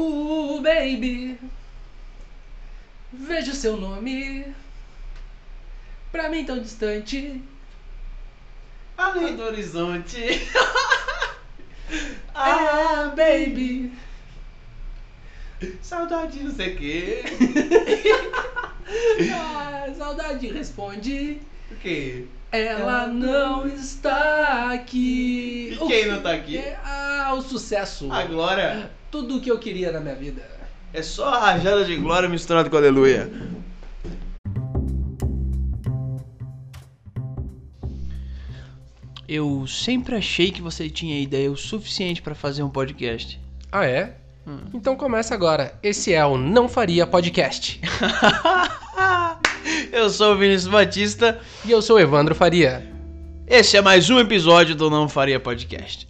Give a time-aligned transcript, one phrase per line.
[0.00, 1.38] Uh, baby,
[3.12, 4.46] vejo seu nome,
[6.10, 7.42] pra mim tão distante.
[8.96, 10.18] Além do horizonte.
[12.32, 13.92] Ah, baby.
[15.82, 17.24] Saudade não sei o quê.
[19.34, 21.40] Ah, saudade responde.
[21.70, 22.26] O quê?
[22.52, 25.70] Ela não está aqui.
[25.72, 26.56] E quem que não tá aqui?
[26.58, 28.10] é- Ah, o sucesso.
[28.12, 30.42] A glória Tudo o que eu queria na minha vida.
[30.92, 33.30] é só a rajada de glória misturada com aleluia.
[39.28, 43.40] Eu sempre achei que você tinha ideia o suficiente pra fazer um podcast.
[43.70, 44.16] Ah, é?
[44.74, 45.78] Então começa agora.
[45.80, 47.80] Esse é o Não Faria Podcast.
[49.92, 51.40] Eu sou o Vinícius Batista.
[51.64, 52.86] E eu sou o Evandro Faria.
[53.46, 56.09] Esse é mais um episódio do Não Faria Podcast.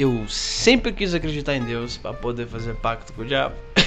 [0.00, 3.54] Eu sempre quis acreditar em Deus pra poder fazer pacto com o diabo.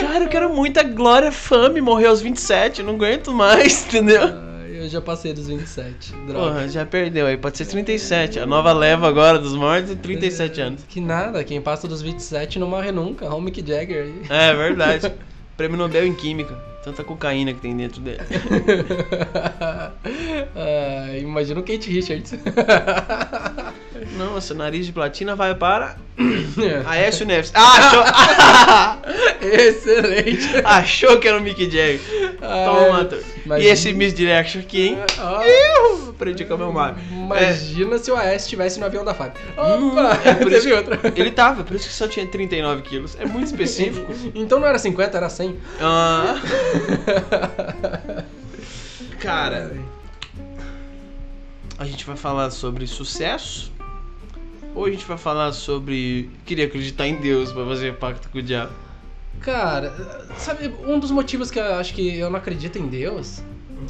[0.00, 4.24] Cara, eu quero muita glória, fame, morrer aos 27, não aguento mais, entendeu?
[4.24, 6.12] Ah, eu já passei dos 27.
[6.26, 6.32] Droga.
[6.32, 8.40] Porra, já perdeu aí, pode ser 37.
[8.40, 10.84] A nova leva agora dos mortos é 37 anos.
[10.88, 13.30] Que nada, quem passa dos 27 não morre nunca.
[13.38, 14.22] Mick Jagger aí.
[14.28, 15.12] É verdade.
[15.56, 16.69] Prêmio Nobel em Química.
[16.82, 18.20] Tanta cocaína que tem dentro dele.
[20.56, 22.32] ah, imagina o Kate Richards.
[24.16, 25.96] Nossa, nariz de platina vai para.
[26.86, 27.50] Aécio Neves.
[27.54, 29.40] Ah, achou!
[29.48, 30.48] Excelente.
[30.64, 32.00] achou que era o Mick Jagger.
[32.40, 33.18] Toma, ator.
[33.18, 34.98] E imagina- esse Misdirection aqui, hein?
[35.18, 36.96] Ah, Eu aprendi com o meu mar.
[37.10, 39.32] Imagina se o AS estivesse no avião da FAB.
[39.56, 40.98] Hum, Opa, é por isso- outra.
[41.16, 43.16] Ele tava, por isso que só tinha 39 quilos.
[43.18, 44.12] É muito específico.
[44.34, 45.56] Então não era 50, era 100.
[45.80, 46.40] Ah.
[49.18, 49.72] Cara,
[51.78, 53.72] a gente vai falar sobre sucesso?
[54.74, 58.42] Ou a gente vai falar sobre queria acreditar em Deus pra fazer pacto com o
[58.42, 58.72] diabo?
[59.40, 59.92] Cara,
[60.36, 63.42] sabe, um dos motivos que eu acho que eu não acredito em Deus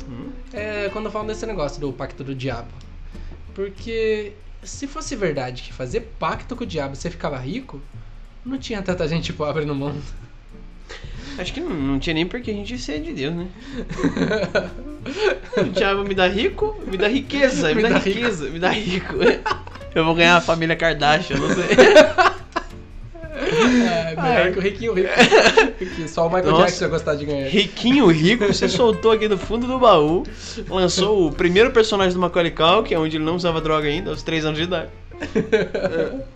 [0.09, 0.31] Uhum.
[0.53, 2.71] é quando eu falo desse negócio do pacto do diabo.
[3.55, 4.33] Porque
[4.63, 7.83] se fosse verdade que fazer pacto com o diabo você ficava rico,
[8.45, 10.01] não tinha tanta gente pobre no mundo.
[11.39, 13.49] Acho que não, não tinha nem porque a gente ser de Deus, né?
[15.57, 18.71] o diabo me dá rico, me dá riqueza, me, Me dá, dá riqueza, me dá
[18.71, 19.17] rico.
[19.95, 21.65] Eu vou ganhar a família Kardashian, não sei.
[23.51, 25.09] É, melhor que o riquinho rico.
[26.09, 26.67] Só o Michael Nossa.
[26.67, 27.49] Jackson ia gostar de ganhar.
[27.49, 30.25] Riquinho rico, você soltou aqui do fundo do baú,
[30.69, 34.45] lançou o primeiro personagem do Macaulay Culkin, onde ele não usava droga ainda, aos 3
[34.45, 34.91] anos de idade.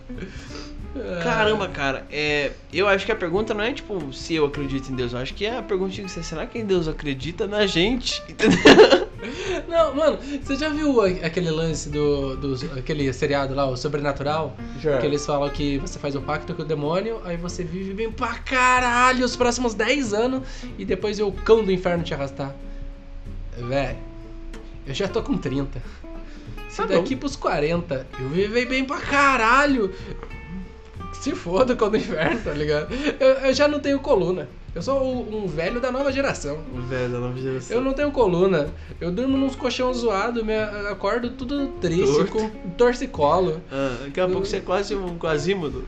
[1.21, 4.95] Caramba, cara, é, eu acho que a pergunta não é tipo se eu acredito em
[4.95, 7.65] Deus, eu acho que é a pergunta tinha que ser, será que Deus acredita na
[7.65, 8.23] gente?
[8.29, 9.04] Entendeu?
[9.67, 14.55] Não, mano, você já viu aquele lance do, do aquele seriado lá, o Sobrenatural?
[14.79, 14.97] Já.
[14.99, 18.11] Que eles falam que você faz o pacto com o demônio, aí você vive bem
[18.11, 20.41] pra caralho os próximos 10 anos
[20.77, 22.55] e depois o cão do inferno te arrastar.
[23.57, 23.97] Véi,
[24.85, 25.81] eu já tô com 30.
[26.69, 26.93] Se Tá bom.
[26.95, 29.93] daqui pros 40 eu viver bem pra caralho,
[31.13, 32.93] se foda o cão do inferno, tá ligado?
[33.19, 34.49] Eu, eu já não tenho coluna.
[34.75, 35.01] Eu sou
[35.33, 36.59] um velho da nova geração.
[36.75, 37.77] O velho da nova geração.
[37.77, 38.67] Eu não tenho coluna.
[38.99, 40.53] Eu durmo nos colchão zoado, me
[40.91, 42.31] acordo tudo triste, Torto.
[42.33, 43.61] com torcicolo.
[43.71, 45.85] Ah, daqui a pouco você é quase um quasímodo.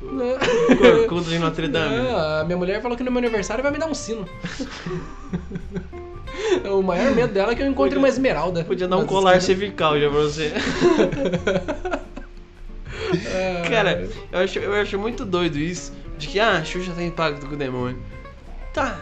[0.79, 2.07] Corcunda de Notre Dame.
[2.07, 4.25] Ah, a minha mulher falou que no meu aniversário vai me dar um sino.
[6.71, 8.63] o maior medo dela é que eu encontre Podia- uma esmeralda.
[8.63, 9.59] Podia dar um colar esquinas.
[9.59, 10.53] cervical já pra você.
[13.09, 15.93] Ah, Cara, eu acho, eu acho muito doido isso.
[16.17, 17.97] De que, ah, a Xuxa tem pacto com o demônio.
[18.77, 18.99] Tá.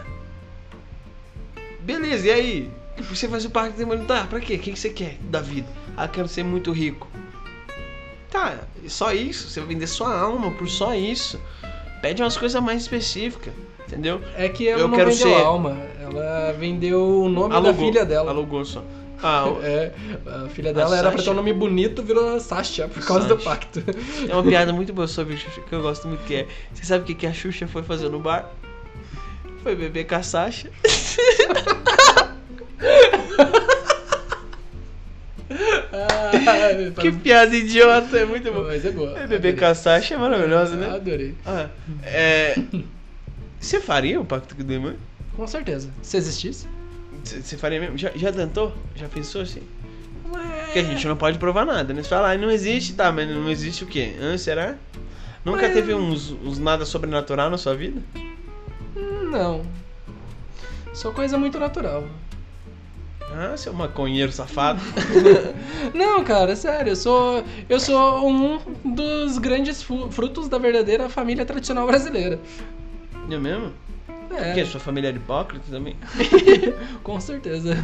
[1.80, 2.70] Beleza, e aí?
[3.10, 4.24] Você faz o o demônio, tá?
[4.24, 4.54] Pra quê?
[4.54, 5.68] O que você quer da vida?
[5.94, 7.06] Ah, quero ser muito rico.
[8.30, 8.54] Tá,
[8.88, 9.50] só isso.
[9.50, 11.38] Você vai vender sua alma por só isso.
[12.00, 13.52] Pede umas coisas mais específicas,
[13.86, 14.22] entendeu?
[14.34, 15.76] É que ela eu não quero vendeu ser- alma.
[16.00, 18.30] Ela vendeu o nome da filha dela.
[18.30, 18.82] Alugou só.
[19.22, 19.92] Ah, o- É,
[20.44, 21.24] a filha dela A era pra Sasha?
[21.24, 23.44] ter um nome bonito, virou Sasha por causa do Sasha.
[23.50, 23.82] pacto.
[24.26, 26.48] É uma piada muito boa sobre Xuxa que eu gosto muito que é.
[26.72, 28.50] Você sabe o que, que a Xuxa foi fazer no bar?
[29.66, 30.70] Foi beber com a Sasha.
[37.00, 38.62] Que piada idiota, é muito bom.
[38.64, 39.18] Mas é boa.
[39.18, 40.88] É, beber com a Sasha é maravilhosa, né?
[40.94, 41.34] Adorei.
[41.44, 41.68] Ah,
[42.04, 42.56] é.
[43.58, 44.98] Você faria um pacto com o demônio?
[45.34, 45.90] Com certeza.
[46.02, 46.68] Se existisse.
[47.24, 47.98] Você faria mesmo?
[47.98, 48.72] Já, já tentou?
[48.94, 49.62] Já pensou assim?
[50.64, 52.04] Porque a gente não pode provar nada, né?
[52.04, 54.14] Você fala, ah, não existe, tá, mas não existe o quê?
[54.20, 54.76] Ah, será?
[55.44, 58.00] Nunca Mas- teve uns, uns nada sobrenatural na sua vida?
[59.30, 59.62] Não.
[60.94, 62.04] Só coisa muito natural.
[63.34, 64.80] Ah, seu maconheiro safado.
[65.92, 67.44] Não, cara, é sério, eu sou.
[67.68, 72.40] Eu sou um dos grandes frutos da verdadeira família tradicional brasileira.
[73.30, 73.72] é mesmo?
[74.30, 74.44] É.
[74.44, 75.96] Porque sua família era hipócrita também?
[77.02, 77.74] Com certeza.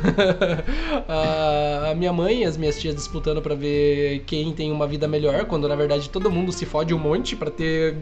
[1.09, 5.45] a, minha mãe e as minhas tias disputando pra ver quem tem uma vida melhor,
[5.47, 7.97] quando na verdade todo mundo se fode um monte pra ter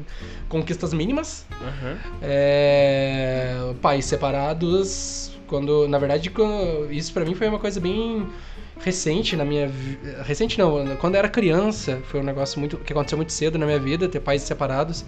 [0.49, 1.47] conquistas mínimas.
[1.61, 1.99] Aham.
[2.23, 6.33] É, pais separados, quando na verdade
[6.91, 8.27] isso pra mim foi uma coisa bem
[8.83, 9.71] recente na minha
[10.25, 13.67] recente não, quando eu era criança, foi um negócio muito que aconteceu muito cedo na
[13.67, 15.05] minha vida, ter pais separados,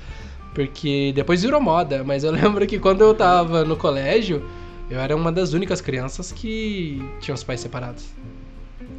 [0.55, 4.45] porque depois virou moda, mas eu lembro que quando eu tava no colégio,
[4.91, 8.05] eu era uma das únicas crianças que tinham os pais separados.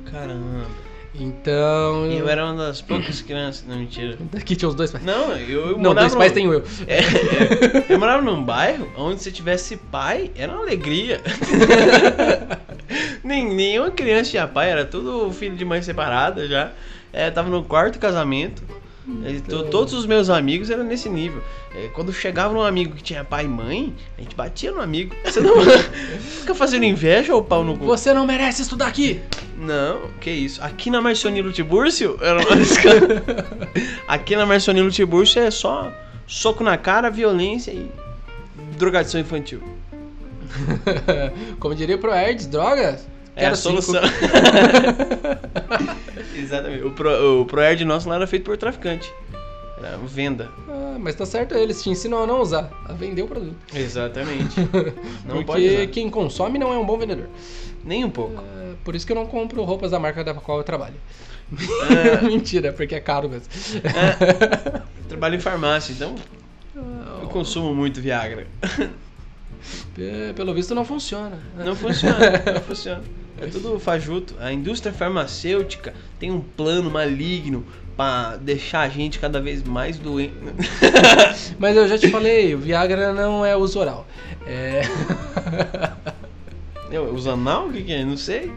[0.10, 0.66] Caramba.
[1.16, 3.64] Então, eu era uma das poucas crianças.
[3.68, 4.18] Não, mentira.
[4.44, 5.06] que tinha os dois pais.
[5.06, 6.64] Não, eu, eu Não, morava dois pais tenho eu.
[6.88, 7.86] É, é.
[7.94, 11.22] eu morava num bairro onde se tivesse pai, era uma alegria.
[13.24, 16.72] Nem, nenhuma criança tinha pai, era tudo filho de mãe separada já.
[17.12, 18.64] É, tava no quarto casamento.
[19.06, 21.42] E to- todos os meus amigos eram nesse nível.
[21.76, 25.14] É, quando chegava um amigo que tinha pai e mãe, a gente batia no amigo.
[25.26, 25.56] Você não
[26.40, 27.86] fica fazendo inveja ou pau no cu?
[27.86, 29.20] Você não merece estudar aqui.
[29.58, 30.64] Não, que isso.
[30.64, 32.56] Aqui na Marcionilo Tibúrcio, era uma
[34.08, 35.92] aqui na Marcionilo Tibúrcio é só
[36.26, 37.92] soco na cara, violência e
[38.78, 39.62] drogadição infantil.
[41.60, 43.06] Como diria pro Erds, drogas?
[43.36, 44.02] É a solução.
[46.36, 46.84] Exatamente.
[46.84, 49.12] O, pro, o Proerd nosso lá era feito por traficante.
[49.80, 50.50] Era venda.
[50.70, 53.56] Ah, mas tá certo, eles te ensinam a não usar, a vender o produto.
[53.76, 54.60] Exatamente.
[55.26, 55.88] Não Porque pode usar.
[55.88, 57.28] quem consome não é um bom vendedor.
[57.84, 58.42] Nem um pouco.
[58.42, 60.96] É, por isso que eu não compro roupas da marca da qual eu trabalho.
[62.22, 62.24] É.
[62.26, 63.48] Mentira, porque é caro mesmo.
[65.10, 66.16] Trabalho em farmácia, então
[67.22, 68.48] eu consumo muito Viagra.
[69.96, 71.38] Pe- Pelo visto não funciona.
[71.58, 73.04] Não funciona, não funciona.
[73.40, 74.36] É tudo fajuto.
[74.40, 77.66] A indústria farmacêutica tem um plano maligno
[77.96, 80.34] pra deixar a gente cada vez mais doente.
[81.60, 84.08] Mas eu já te falei, o Viagra não é uso oral.
[84.46, 84.82] É.
[86.92, 87.68] Eu, os anal?
[87.68, 88.06] O que, que é?
[88.06, 88.52] Não sei.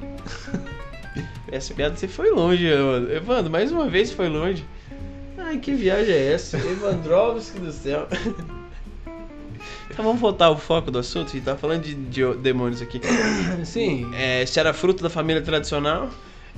[1.50, 3.12] Essa piada você foi longe, Evandro.
[3.14, 4.64] Evandro, mais uma vez foi longe.
[5.38, 6.58] Ai, que viagem é essa?
[6.58, 8.08] Evandrovski do céu.
[9.96, 11.28] Então vamos voltar ao foco do assunto.
[11.28, 13.00] A gente tá falando de, de demônios aqui.
[13.64, 14.10] Sim.
[14.14, 16.10] É, se era fruto da família tradicional.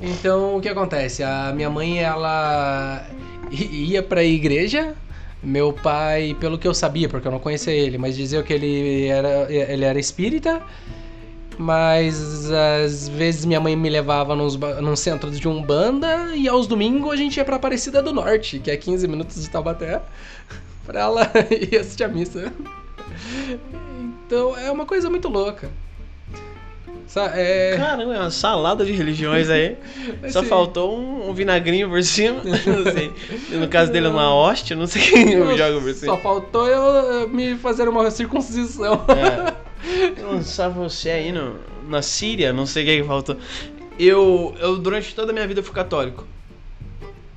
[0.03, 1.23] Então o que acontece?
[1.23, 3.07] A minha mãe ela
[3.53, 4.97] ia pra igreja.
[5.41, 9.07] Meu pai, pelo que eu sabia, porque eu não conhecia ele, mas dizia que ele
[9.07, 10.61] era, ele era espírita.
[11.57, 17.13] Mas às vezes minha mãe me levava nos, num centro de umbanda e aos domingos
[17.13, 20.03] a gente ia pra Aparecida do Norte, que é 15 minutos de Taubaté,
[20.85, 22.53] pra ela ir assistir a missa.
[24.27, 25.71] Então é uma coisa muito louca.
[27.07, 29.77] Sa- É, Caramba, é uma salada de religiões aí.
[30.31, 32.43] Só assim, faltou um, um vinagrinho por cima.
[32.45, 33.13] Não sei.
[33.59, 36.17] No caso dele, uma hóstia, não sei quem eu jogo por Só cima.
[36.19, 39.05] faltou eu eh, me fazer uma circuncisão.
[39.09, 40.23] É.
[40.23, 41.57] Lançar você aí no,
[41.89, 43.37] na Síria, não sei o que que faltou.
[43.99, 46.27] Eu, eu, durante toda a minha vida, fui católico.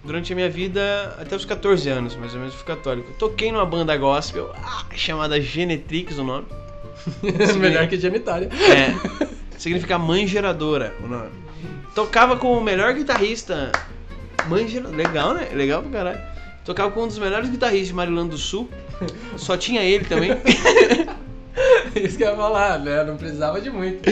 [0.03, 3.13] Durante a minha vida, até os 14 anos, mais ou menos, fui católico.
[3.19, 6.47] Toquei numa banda gospel, ah, chamada Genetrix, o nome.
[7.59, 8.49] Melhor que genitália.
[8.51, 9.27] É.
[9.57, 11.29] Significa mãe geradora o nome.
[11.93, 13.71] Tocava com o melhor guitarrista.
[14.47, 14.97] Mãe geradora.
[14.97, 15.49] Legal, né?
[15.53, 16.21] Legal pra caralho.
[16.65, 18.69] Tocava com um dos melhores guitarristas de Marilando do Sul.
[19.37, 20.31] Só tinha ele também.
[21.95, 23.03] Isso que eu ia falar, né?
[23.03, 24.09] Não precisava de muito.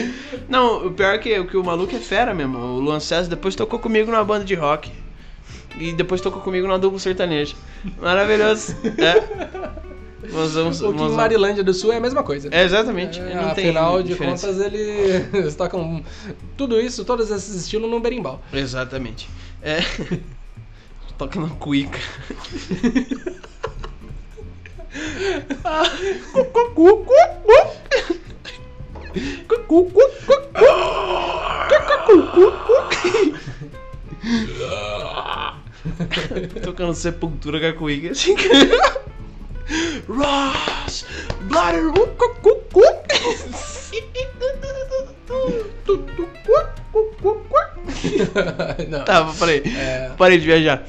[0.48, 2.58] Não, o pior é que, que o maluco é fera mesmo.
[2.58, 4.90] O Luan César depois tocou comigo numa banda de rock.
[5.78, 7.54] E depois tocou comigo numa dupla sertaneja.
[8.00, 8.76] Maravilhoso.
[8.98, 9.70] É.
[10.32, 10.80] Nós vamos.
[10.80, 12.48] O que em nós vamos- Marilândia do Sul é a mesma coisa.
[12.52, 13.18] É, exatamente.
[13.18, 14.46] É, afinal de diferença.
[14.48, 16.04] contas, ele- eles tocam
[16.56, 18.40] tudo isso, todos esses estilos num berimbau.
[18.52, 19.28] Exatamente.
[19.62, 19.78] É.
[21.18, 21.98] Toca na cuica.
[36.62, 38.34] Tocando sepultura com a cuica assim.
[40.08, 41.06] Ross!
[49.04, 49.62] Tá, falei.
[49.64, 50.86] É, Parei de viajar.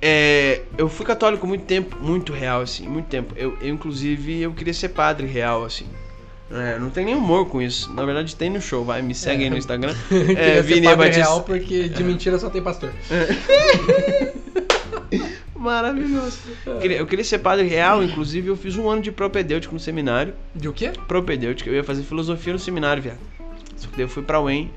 [0.00, 3.34] É, eu fui católico muito tempo, muito real, assim, muito tempo.
[3.36, 5.86] Eu, eu, inclusive, eu queria ser padre real, assim.
[6.50, 7.92] É, não tem nem humor com isso.
[7.92, 9.94] Na verdade, tem no show, vai, me segue aí no Instagram.
[10.08, 11.22] Queria É, Vini padre Batista.
[11.24, 12.90] real porque de mentira só tem pastor.
[15.54, 16.38] Maravilhoso.
[16.64, 19.80] Eu queria, eu queria ser padre real, inclusive eu fiz um ano de propedêutico no
[19.80, 20.34] seminário.
[20.54, 20.92] De o quê?
[21.08, 23.18] Propedêutico, eu ia fazer filosofia no seminário, viado.
[23.76, 24.70] Só que daí eu fui pra UEM.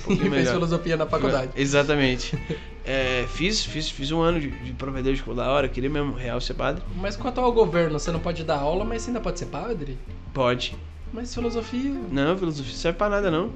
[0.00, 0.52] Um pouquinho Fez melhor.
[0.54, 1.50] filosofia na faculdade.
[1.56, 2.38] Exatamente.
[2.84, 6.54] É, fiz, fiz, fiz um ano de, de propedêutico da hora, queria mesmo real ser
[6.54, 6.82] padre.
[6.96, 9.98] Mas quanto ao governo, você não pode dar aula, mas você ainda pode ser padre?
[10.32, 10.76] Pode.
[11.12, 11.92] Mas filosofia.
[12.10, 13.50] Não, filosofia não serve pra nada, não.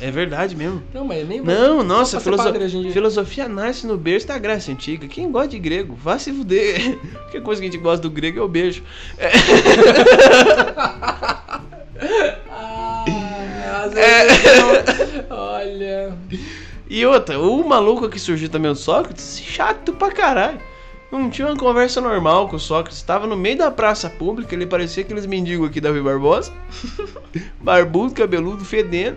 [0.00, 0.82] É verdade mesmo.
[0.92, 1.40] Não, mas nem.
[1.40, 5.08] Não, nossa, filoso- padre filosofia nasce no berço da Grécia Antiga.
[5.08, 6.98] Quem gosta de grego, vá se fuder.
[7.16, 8.82] A única coisa que a gente gosta do grego é o beijo.
[12.50, 14.26] Ah, às É.
[14.26, 14.44] vezes
[15.28, 15.36] não.
[15.38, 16.14] Olha.
[16.88, 20.60] E outra, o maluco que surgiu também, o Sócrates, chato pra caralho.
[21.10, 23.02] Não tinha uma conversa normal com o Sócrates.
[23.02, 26.52] Tava no meio da praça pública, ele parecia aqueles mendigos aqui da Rui Barbosa.
[27.60, 29.16] Barbudo, cabeludo, fedendo.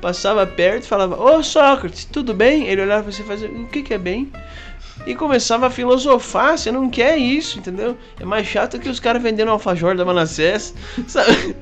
[0.00, 2.66] Passava perto e falava, ô Sócrates, tudo bem?
[2.68, 4.30] Ele olhava pra você e fazia, o que que é bem?
[5.06, 7.96] E começava a filosofar, você não quer isso, entendeu?
[8.20, 10.72] É mais chato que os caras vendendo alfajor da Manassés,
[11.08, 11.56] sabe?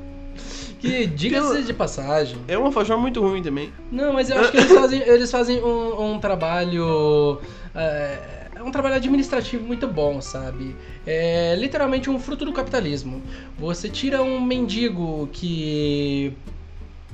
[0.80, 2.36] Que diga-se de passagem.
[2.46, 3.72] É um alfajor muito ruim também.
[3.90, 7.38] Não, mas eu acho que eles fazem, eles fazem um, um trabalho.
[7.74, 10.76] É um trabalho administrativo muito bom, sabe?
[11.06, 13.22] É literalmente um fruto do capitalismo.
[13.58, 16.32] Você tira um mendigo que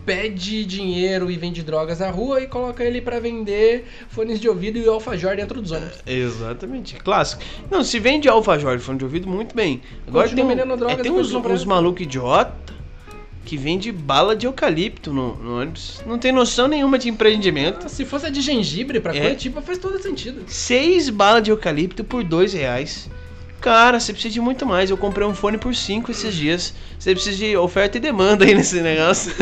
[0.04, 4.78] pede dinheiro e vende drogas na rua e coloca ele pra vender fones de ouvido
[4.78, 5.98] e alfajor dentro dos ônibus.
[6.06, 7.42] Exatamente, clássico.
[7.70, 9.82] Não, se vende alfajor de fone de ouvido, muito bem.
[10.06, 12.77] Agora Continua tem, um- é, tem uns, uns malucos idiota
[13.48, 16.02] que vende bala de eucalipto no, no ônibus.
[16.06, 17.86] Não tem noção nenhuma de empreendimento.
[17.86, 19.20] Ah, Se fosse a de gengibre pra É.
[19.20, 20.42] Curitiba, faz todo sentido.
[20.46, 23.08] Seis balas de eucalipto por dois reais.
[23.58, 24.90] Cara, você precisa de muito mais.
[24.90, 26.74] Eu comprei um fone por cinco esses dias.
[26.98, 29.32] Você precisa de oferta e demanda aí nesse negócio.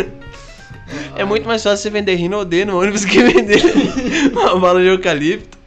[1.16, 3.60] É muito mais fácil você vender Rinodê no ônibus que vender
[4.32, 5.58] uma bala de eucalipto.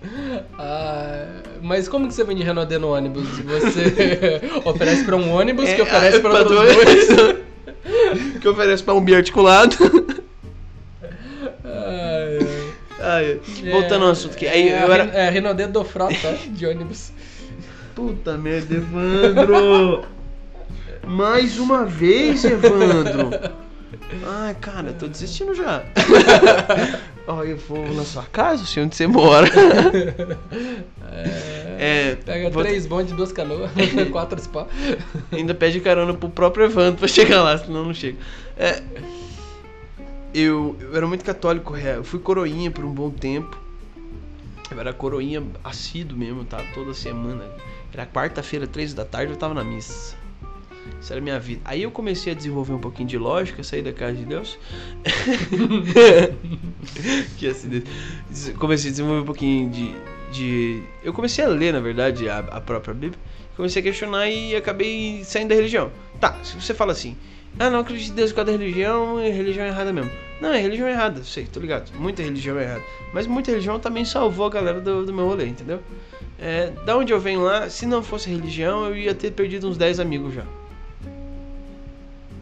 [0.58, 1.26] Ah,
[1.62, 3.28] mas como que você vende Renaudê no ônibus?
[3.40, 7.08] Você oferece pra um ônibus que É, oferece pra pra outros dois.
[7.08, 7.36] dois?
[8.42, 9.76] que oferece pra um biarticulado.
[11.64, 12.40] Ai,
[13.02, 13.72] Ai, ai.
[13.72, 17.12] voltando ao assunto que aí é, eu era É, Renaudê do Frota de ônibus.
[17.96, 20.04] Puta merda, Evandro.
[21.06, 23.30] Mais uma vez, Evandro.
[24.26, 25.84] Ai, cara, tô desistindo já.
[27.28, 29.48] Ó, eu vou na sua casa, sei onde você mora.
[31.12, 31.59] É,
[32.26, 33.72] Pega vou- três bondes, duas canoas,
[34.12, 34.68] quatro spa.
[35.32, 38.18] Ainda pede carona pro próprio Evandro pra chegar lá, senão não chega.
[38.58, 38.84] É,
[40.34, 41.98] eu, eu era muito católico, real.
[41.98, 43.58] eu fui coroinha por um bom tempo.
[44.70, 46.62] Eu era coroinha assíduo mesmo, tá?
[46.76, 47.44] Toda semana.
[47.92, 50.16] Era quarta-feira, três da tarde, eu tava na missa.
[51.02, 51.62] Isso era minha vida.
[51.66, 54.58] Aí eu comecei a desenvolver um pouquinho de lógica, saí da casa de Deus.
[57.38, 57.90] que acidente.
[58.30, 59.96] Des- Comecei a desenvolver um pouquinho de,
[60.32, 60.84] de.
[61.04, 63.20] Eu comecei a ler, na verdade, a, a própria Bíblia.
[63.56, 65.92] Comecei a questionar e acabei saindo da religião.
[66.20, 67.18] Tá, se você fala assim,
[67.58, 70.12] ah, não acredito em Deus por causa da religião, é religião errada mesmo.
[70.40, 71.92] Não, é religião errada, sei, tô ligado.
[71.98, 72.84] Muita religião é errada.
[73.14, 75.82] Mas muita religião também salvou a galera do, do meu rolê, entendeu?
[76.40, 79.78] É, da onde eu venho lá, se não fosse religião, eu ia ter perdido uns
[79.78, 80.46] 10 amigos já.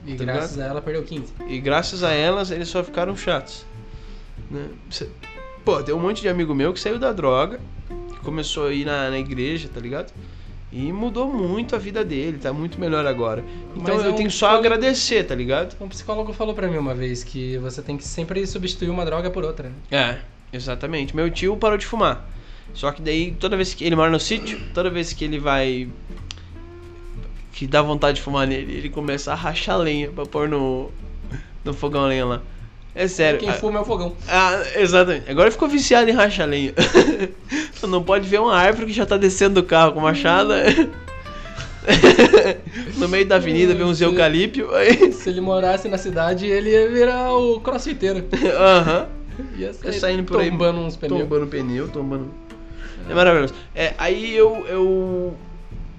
[0.06, 1.34] E Tá graças a ela perdeu 15.
[1.48, 3.66] E graças a elas, eles só ficaram chatos.
[4.52, 4.70] Né?
[5.68, 7.60] Pô, tem um monte de amigo meu que saiu da droga,
[8.14, 10.14] que começou a ir na, na igreja, tá ligado?
[10.72, 13.44] E mudou muito a vida dele, tá muito melhor agora.
[13.76, 15.76] Então Mas é eu um tenho só psicólogo- agradecer, tá ligado?
[15.82, 19.30] Um psicólogo falou pra mim uma vez que você tem que sempre substituir uma droga
[19.30, 19.68] por outra.
[19.68, 19.76] né?
[19.92, 21.14] É, exatamente.
[21.14, 22.26] Meu tio parou de fumar.
[22.74, 25.90] Só que daí, toda vez que ele mora no sítio, toda vez que ele vai.
[27.52, 30.90] que dá vontade de fumar nele, ele começa a rachar lenha pra pôr no.
[31.66, 32.42] no fogão lenha lá.
[32.98, 33.40] É sério.
[33.40, 34.16] Quem fuma é o fogão.
[34.28, 35.30] Ah, exatamente.
[35.30, 36.74] Agora ficou viciado em rachar lenha.
[37.88, 40.50] Não pode ver uma árvore que já tá descendo do carro com machado.
[42.98, 44.02] no meio da avenida, ver uns.
[44.02, 45.12] Aí.
[45.14, 48.26] Se ele morasse na cidade, ele ia virar o crossfiteiro.
[48.60, 49.06] Aham.
[49.56, 50.50] Ia Tá sair saindo por aí.
[50.50, 51.22] tombando uns pneus.
[51.22, 52.32] Tombando pneu, tombando.
[53.08, 53.54] É maravilhoso.
[53.76, 55.36] É, aí eu, eu.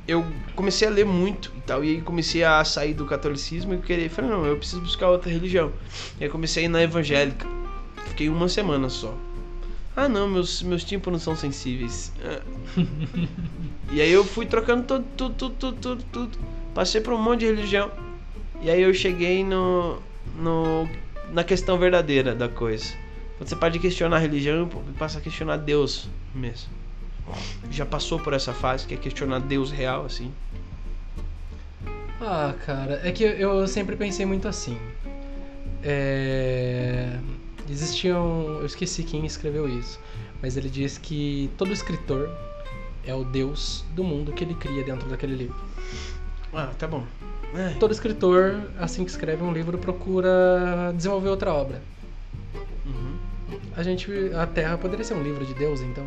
[0.08, 0.24] Eu
[0.56, 1.84] comecei a ler muito e tal.
[1.84, 4.08] E aí comecei a sair do catolicismo e querer.
[4.08, 5.70] Falei, não, eu preciso buscar outra religião.
[6.18, 7.46] E aí comecei a ir na evangélica.
[8.06, 9.14] Fiquei uma semana só.
[9.94, 12.12] Ah não, meus, meus tímpanos são sensíveis.
[12.24, 12.40] Ah.
[13.92, 16.38] e aí eu fui trocando tudo, tudo, tudo, tudo, tudo, tudo.
[16.74, 17.90] Passei por um monte de religião.
[18.62, 19.98] E aí eu cheguei no.
[20.38, 20.88] no
[21.32, 22.94] na questão verdadeira da coisa.
[23.36, 26.77] Quando você para de questionar a religião, pô, passa a questionar Deus mesmo.
[27.70, 30.32] Já passou por essa fase que é questionar Deus real, assim.
[32.20, 34.76] Ah, cara, é que eu sempre pensei muito assim.
[35.82, 37.16] É...
[37.70, 38.58] Existiam.
[38.61, 40.00] Eu esqueci quem escreveu isso,
[40.42, 42.30] mas ele diz que todo escritor
[43.06, 45.56] é o deus do mundo que ele cria dentro daquele livro.
[46.52, 47.04] Ah, tá bom.
[47.54, 47.75] É.
[47.78, 51.80] Todo escritor, assim que escreve um livro, procura desenvolver outra obra.
[52.85, 53.16] Uhum.
[53.76, 54.11] A gente.
[54.35, 56.06] A Terra poderia ser um livro de Deus, então?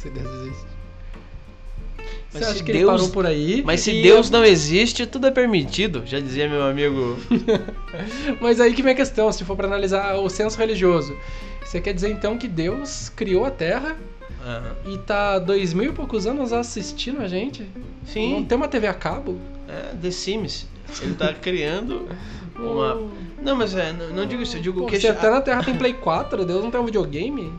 [0.00, 0.66] Se Deus existe.
[1.98, 3.62] Mas Você se acha que ele Deus- parou por aí?
[3.66, 6.02] Mas se Deus não existe, tudo é permitido.
[6.06, 7.16] Já dizia meu amigo.
[8.40, 11.16] Mas aí que vem a questão, se for pra analisar o senso religioso.
[11.64, 13.96] Você quer dizer então que Deus criou a Terra
[14.42, 17.62] Ah, e tá dois mil e poucos anos assistindo a gente?
[17.62, 19.38] Não sim, tem uma TV a cabo?
[19.68, 20.66] é, The Sims.
[21.02, 22.08] Ele tá criando
[22.56, 22.94] uma.
[22.96, 23.10] Hum.
[23.42, 25.00] Não, mas é, não, não digo isso, eu digo Pô, que.
[25.00, 27.50] se até na Terra tem Play 4, Deus não tem um videogame?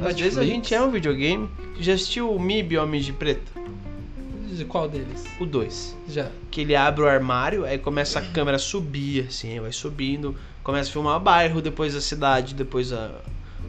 [0.00, 1.48] Às vezes a gente é um videogame.
[1.78, 3.52] Já assistiu o MIB Homens de Preto?
[4.50, 5.24] De qual deles?
[5.40, 5.96] O 2.
[6.08, 6.30] Já.
[6.50, 10.90] Que ele abre o armário, aí começa a câmera a subir, assim, vai subindo, começa
[10.90, 13.10] a filmar o bairro, depois a cidade, depois a,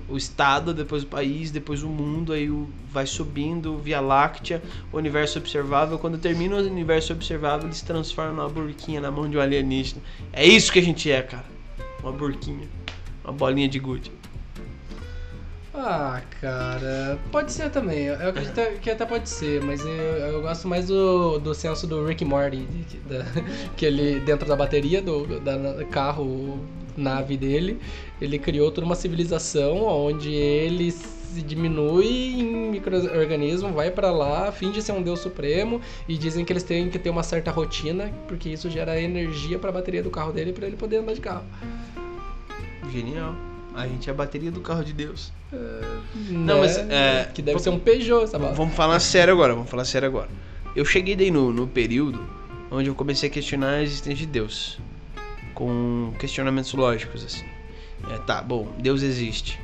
[0.09, 4.61] o estado, depois o país, depois o mundo, aí o, vai subindo, Via Láctea,
[4.91, 5.97] o universo observável.
[5.97, 10.01] Quando termina o universo observável, ele se transforma numa burquinha na mão de um alienígena.
[10.33, 11.45] É isso que a gente é, cara.
[12.01, 12.67] Uma burquinha.
[13.23, 14.11] Uma bolinha de gude.
[15.75, 18.05] Ah, cara, pode ser também.
[18.05, 22.05] Eu acredito que até pode ser, mas eu, eu gosto mais do, do senso do
[22.05, 23.25] Rick Morty, de- da-
[23.75, 26.59] que ele, dentro da bateria do da carro,
[26.95, 27.79] nave dele,
[28.21, 32.05] ele criou toda uma civilização onde ele se diminui
[32.39, 36.87] em micro-organismo, vai pra lá, finge ser um deus supremo e dizem que eles têm
[36.87, 40.67] que ter uma certa rotina, porque isso gera energia pra bateria do carro dele pra
[40.67, 41.45] ele poder andar de carro.
[42.91, 43.33] Genial.
[43.75, 45.31] A gente é a bateria do carro de Deus.
[46.29, 48.53] Não, mas, é, que deve ser um Peugeot, essa bola.
[48.53, 50.29] Vamos falar sério agora, vamos falar sério agora.
[50.75, 52.19] Eu cheguei daí no, no período
[52.71, 54.79] onde eu comecei a questionar a existência de Deus.
[55.53, 57.45] Com questionamentos lógicos, assim.
[58.11, 59.59] É, tá, bom, Deus existe.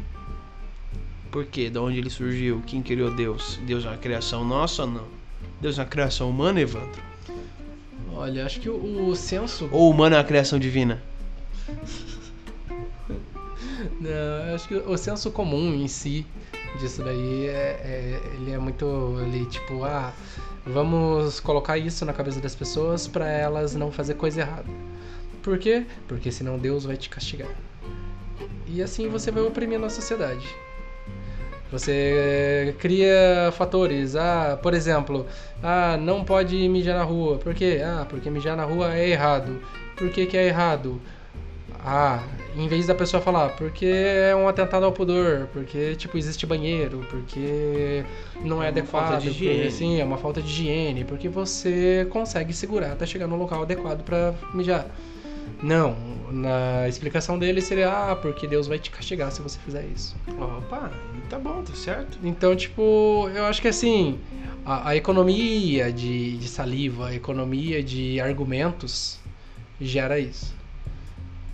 [1.32, 1.70] Por quê?
[1.70, 2.62] De onde ele surgiu?
[2.66, 3.60] Quem criou Deus?
[3.66, 5.08] Deus é uma criação nossa ou não?
[5.60, 7.02] Deus é uma criação humana, Evandro?
[8.14, 9.70] Olha, acho que o, o senso.
[9.72, 11.02] Ou humano é uma criação divina?
[14.00, 16.26] Não, eu acho que o senso comum em si
[16.80, 20.14] disso daí é, é- ele é muito ele tipo ah
[20.66, 24.70] vamos colocar isso na cabeça das pessoas pra elas não fazer coisa errada.
[25.42, 25.86] Por quê?
[26.08, 27.50] Porque senão Deus vai te castigar.
[28.68, 30.46] E assim você vai oprimindo a sociedade.
[31.72, 35.26] Você cria fatores, ah, por exemplo,
[35.62, 37.38] ah, não pode mijar na rua.
[37.38, 37.82] Por quê?
[37.84, 39.62] Ah, porque mijar na rua é errado.
[39.96, 41.00] Por que, que é errado?
[41.92, 42.22] Ah,
[42.56, 47.04] em vez da pessoa falar, porque é um atentado ao pudor, porque, tipo, existe banheiro,
[47.10, 48.06] porque
[48.44, 49.72] não é, É adequado, porque, higiene.
[49.72, 54.04] sim, é uma falta de higiene, porque você consegue segurar até chegar no local adequado
[54.04, 54.86] pra mijar.
[55.64, 55.96] Não,
[56.32, 60.16] na explicação dele seria, ah, porque Deus vai te castigar se você fizer isso.
[60.38, 60.92] Opa,
[61.28, 62.20] tá bom, tá certo.
[62.24, 64.20] Então, tipo, eu acho que assim,
[64.64, 69.20] a, a economia de, de saliva, a economia de argumentos
[69.82, 70.59] gera isso.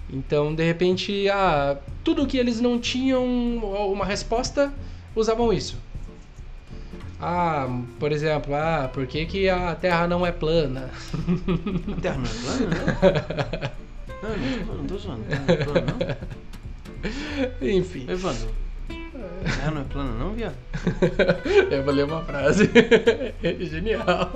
[0.10, 4.72] Então, de repente, ah, tudo que eles não tinham uma resposta,
[5.16, 5.78] usavam isso.
[7.20, 7.68] Ah,
[8.00, 10.92] por exemplo, ah, por que, que a Terra não é plana?
[11.98, 13.86] A terra não é plana, não?
[14.26, 15.24] Não, não, não tô zoando.
[15.30, 17.68] Não é plana, não?
[17.70, 18.50] Enfim, Evandro,
[18.90, 20.56] a terra não é plana, não, viado?
[21.70, 22.68] eu vou ler uma frase
[23.62, 24.34] genial.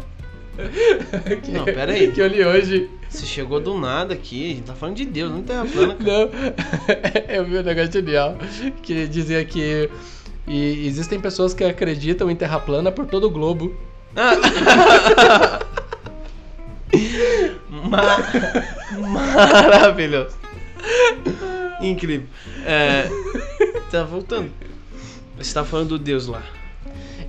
[1.43, 2.11] Que- Não, pera aí.
[2.11, 2.89] Que eu li hoje.
[3.09, 6.29] Você chegou do nada aqui, a gente tá falando de Deus, não terra plana, cara.
[6.29, 6.29] Não,
[7.35, 8.37] eu vi um negócio genial
[8.83, 9.89] que dizia que
[10.47, 13.75] e existem pessoas que acreditam em terra plana por todo o globo.
[17.69, 18.17] Ma-
[19.07, 20.35] Maravilhoso.
[21.81, 22.27] Incrível.
[22.65, 23.07] É,
[23.91, 24.51] tá voltando.
[25.37, 26.41] Você tá falando do Deus lá.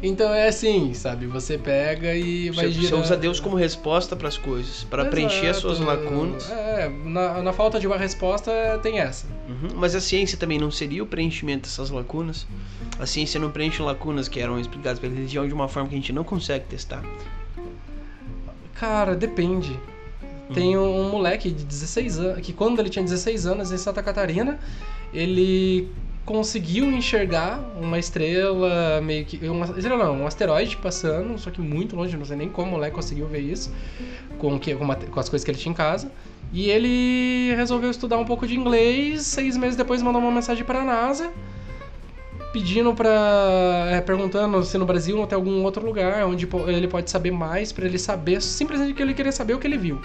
[0.03, 1.27] Então é assim, sabe?
[1.27, 3.01] Você pega e vai Você, você girar.
[3.01, 6.05] usa Deus como resposta pras coisas, para preencher as suas Exato.
[6.05, 6.51] lacunas.
[6.51, 8.51] É, na, na falta de uma resposta
[8.83, 9.27] tem essa.
[9.47, 9.77] Uhum.
[9.77, 12.47] Mas a ciência também não seria o preenchimento dessas lacunas?
[12.99, 15.99] A ciência não preenche lacunas que eram explicadas pela religião de uma forma que a
[15.99, 17.03] gente não consegue testar.
[18.75, 19.79] Cara, depende.
[20.55, 24.03] Tem um, um moleque de 16 anos, que quando ele tinha 16 anos em Santa
[24.03, 24.59] Catarina,
[25.13, 25.89] ele
[26.31, 29.49] conseguiu enxergar uma estrela, meio que.
[29.49, 32.71] Uma estrela não, um asteroide passando, só que muito longe, não sei nem como o
[32.75, 33.75] moleque conseguiu ver isso,
[34.39, 36.09] com, que, com, com as coisas que ele tinha em casa.
[36.53, 40.83] E ele resolveu estudar um pouco de inglês, seis meses depois mandou uma mensagem para
[40.83, 41.33] a NASA
[42.53, 43.89] pedindo pra.
[43.91, 47.73] é, perguntando se no Brasil ou tem algum outro lugar onde ele pode saber mais,
[47.73, 50.01] pra ele saber simplesmente que ele queria saber o que ele viu.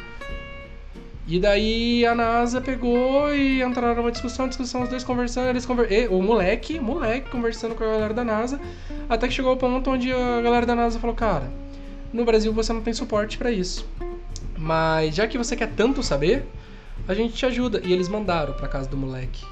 [1.28, 5.92] E daí a NASA pegou e entraram numa discussão, discussão, os dois conversando, eles conver...
[5.92, 8.60] e, o moleque, moleque conversando com a galera da NASA,
[9.10, 11.52] até que chegou ao ponto onde a galera da NASA falou, cara,
[12.14, 13.88] no Brasil você não tem suporte pra isso.
[14.58, 16.46] Mas já que você quer tanto saber,
[17.08, 17.82] a gente te ajuda.
[17.84, 19.44] E eles mandaram pra casa do moleque.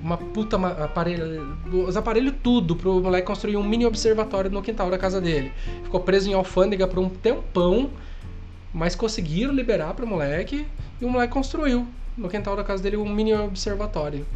[0.00, 4.98] Uma puta aparelho, os aparelhos tudo pro moleque construir um mini observatório no quintal da
[4.98, 5.52] casa dele.
[5.82, 7.90] Ficou preso em alfândega por um tempão,
[8.74, 10.66] mas conseguiram liberar pro moleque
[11.00, 11.86] e o moleque construiu
[12.18, 14.26] no quintal da casa dele um mini observatório.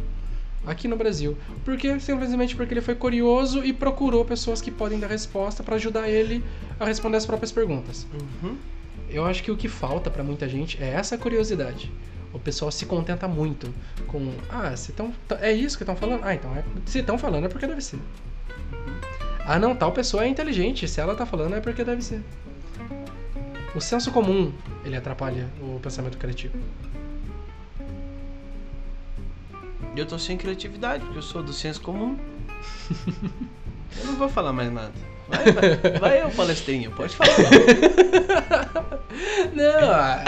[0.65, 1.37] Aqui no Brasil.
[1.63, 6.09] Porque simplesmente porque ele foi curioso e procurou pessoas que podem dar resposta pra ajudar
[6.09, 6.43] ele
[6.79, 8.07] a responder as próprias perguntas.
[8.43, 8.57] Uhum.
[9.09, 11.91] Eu acho que o que falta pra muita gente é essa curiosidade.
[12.31, 13.73] O pessoal se contenta muito
[14.05, 16.23] com, ah, se tão, é isso que estão falando?
[16.23, 17.99] Ah, então é, se estão falando é porque deve ser.
[19.45, 22.21] Ah, não, tal pessoa é inteligente, se ela tá falando é porque deve ser.
[23.75, 24.51] O senso comum,
[24.83, 26.57] ele atrapalha o pensamento criativo.
[29.95, 32.17] Eu tô sem criatividade, porque eu sou do senso comum.
[33.97, 34.93] eu não vou falar mais nada.
[35.27, 37.29] Vai, vai, vai eu, palestrinha, pode falar.
[39.53, 40.23] Não, ah,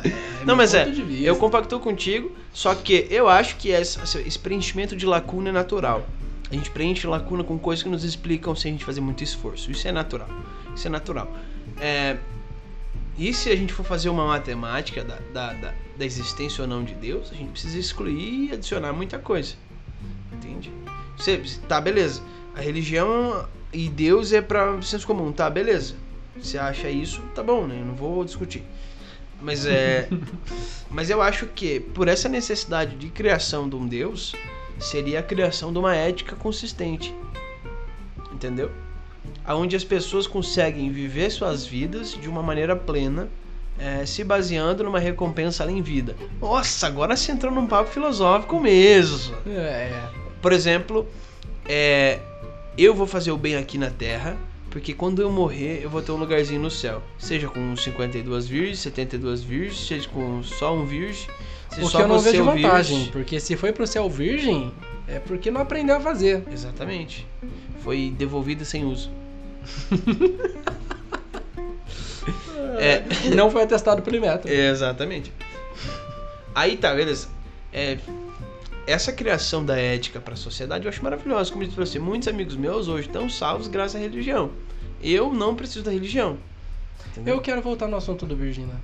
[0.44, 0.86] Não, mas é,
[1.22, 6.06] eu compactou contigo, só que eu acho que esse, esse preenchimento de lacuna é natural.
[6.50, 9.70] A gente preenche lacuna com coisas que nos explicam sem a gente fazer muito esforço.
[9.70, 10.28] Isso é natural.
[10.74, 11.32] Isso é natural.
[11.80, 12.18] É,
[13.16, 16.82] e se a gente for fazer uma matemática da, da, da, da existência ou não
[16.82, 19.54] de Deus, a gente precisa excluir e adicionar muita coisa.
[20.32, 20.72] Entende?
[21.16, 22.22] Você, tá, beleza.
[22.54, 25.32] A religião e Deus é para senso comum.
[25.32, 25.94] Tá, beleza.
[26.40, 27.78] Você acha isso, tá bom, né?
[27.80, 28.64] Eu não vou discutir.
[29.40, 30.08] Mas é.
[30.90, 34.34] mas eu acho que por essa necessidade de criação de um Deus,
[34.78, 37.14] seria a criação de uma ética consistente.
[38.32, 38.70] Entendeu?
[39.46, 43.28] Onde as pessoas conseguem viver suas vidas de uma maneira plena,
[43.78, 46.16] eh, se baseando numa recompensa além vida.
[46.40, 49.34] Nossa, agora você entrou num papo filosófico mesmo.
[49.46, 50.08] É,
[50.40, 51.06] Por exemplo,
[51.66, 52.20] é,
[52.76, 54.36] eu vou fazer o bem aqui na Terra,
[54.70, 57.02] porque quando eu morrer, eu vou ter um lugarzinho no céu.
[57.18, 61.28] Seja com 52 virgens, 72 virgens, seja com só um virgem,
[61.74, 64.72] seja o só que eu não vejo vantagem, porque se foi pro céu virgem,
[65.06, 66.42] é porque não aprendeu a fazer.
[66.50, 67.26] Exatamente.
[67.82, 69.10] Foi devolvida sem uso.
[72.76, 73.04] É.
[73.34, 74.50] Não foi atestado pelo Inmetro.
[74.50, 75.32] Exatamente.
[76.54, 77.28] Aí tá, beleza.
[77.72, 77.98] É,
[78.86, 81.50] essa criação da ética para a sociedade eu acho maravilhosa.
[81.50, 84.50] Como eu disse pra você, muitos amigos meus hoje estão salvos graças à religião.
[85.02, 86.38] Eu não preciso da religião.
[87.08, 87.34] Entendeu?
[87.36, 88.74] Eu quero voltar no assunto do Virgina.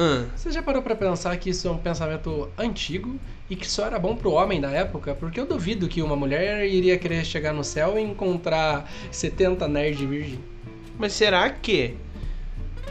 [0.00, 3.18] Ah, Você já parou pra pensar que isso é um pensamento antigo
[3.50, 5.12] e que só era bom pro homem da época?
[5.12, 10.08] Porque eu duvido que uma mulher iria querer chegar no céu e encontrar 70 nerds
[10.08, 10.38] virgem.
[10.96, 11.96] mas será que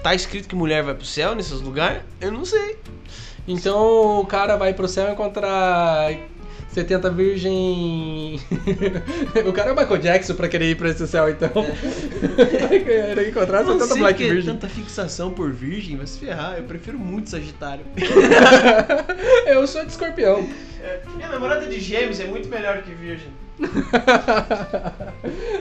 [0.04, 2.02] tá escrito que mulher vai pro céu nesses lugares?
[2.20, 2.78] Eu não sei.
[3.48, 6.12] Então o cara vai pro céu encontrar
[6.70, 8.40] 70 virgem.
[9.48, 11.50] o cara é o Michael Jackson pra querer ir pra esse céu, então.
[12.70, 14.48] vai querer encontrar não 70 sei Black que Virgin.
[14.48, 16.58] tanta fixação por virgem vai se ferrar.
[16.58, 17.86] Eu prefiro muito Sagitário.
[19.48, 20.48] Eu sou de escorpião.
[21.16, 23.30] Minha namorada de gêmeos é muito melhor que virgem.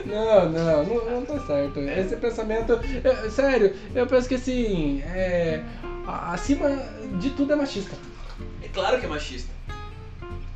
[0.05, 1.79] não, não, não, não tá certo.
[1.79, 2.79] Esse pensamento.
[3.03, 5.01] é, sério, eu penso que assim.
[5.03, 5.61] É,
[6.05, 6.69] acima
[7.19, 7.95] de tudo é machista.
[8.61, 9.56] É claro que é machista.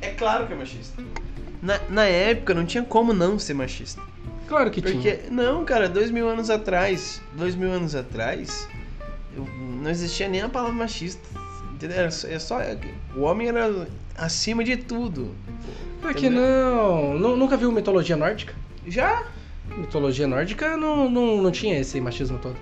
[0.02, 1.02] É claro que é machista.
[1.62, 4.02] Na, na época não tinha como não ser machista.
[4.48, 4.94] Claro que tinha.
[4.94, 8.68] Porque, não, cara, dois mil anos atrás, dois mil anos atrás,
[9.34, 9.46] eu-
[9.80, 11.22] não existia nem a palavra machista.
[11.72, 11.96] Entendeu?
[11.98, 12.60] Era só, é só-
[13.16, 13.86] o homem era
[14.16, 15.34] acima de tudo.
[16.00, 17.14] Por que não?
[17.18, 18.54] Nu- Nunca viu mitologia nórdica?
[18.86, 19.24] Já?
[19.76, 22.56] Mitologia nórdica não, não, não tinha esse machismo todo.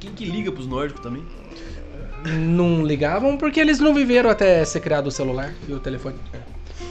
[0.00, 1.24] Quem que liga pros nórdicos também?
[2.26, 6.16] Não ligavam porque eles não viveram até ser criado o celular e o telefone.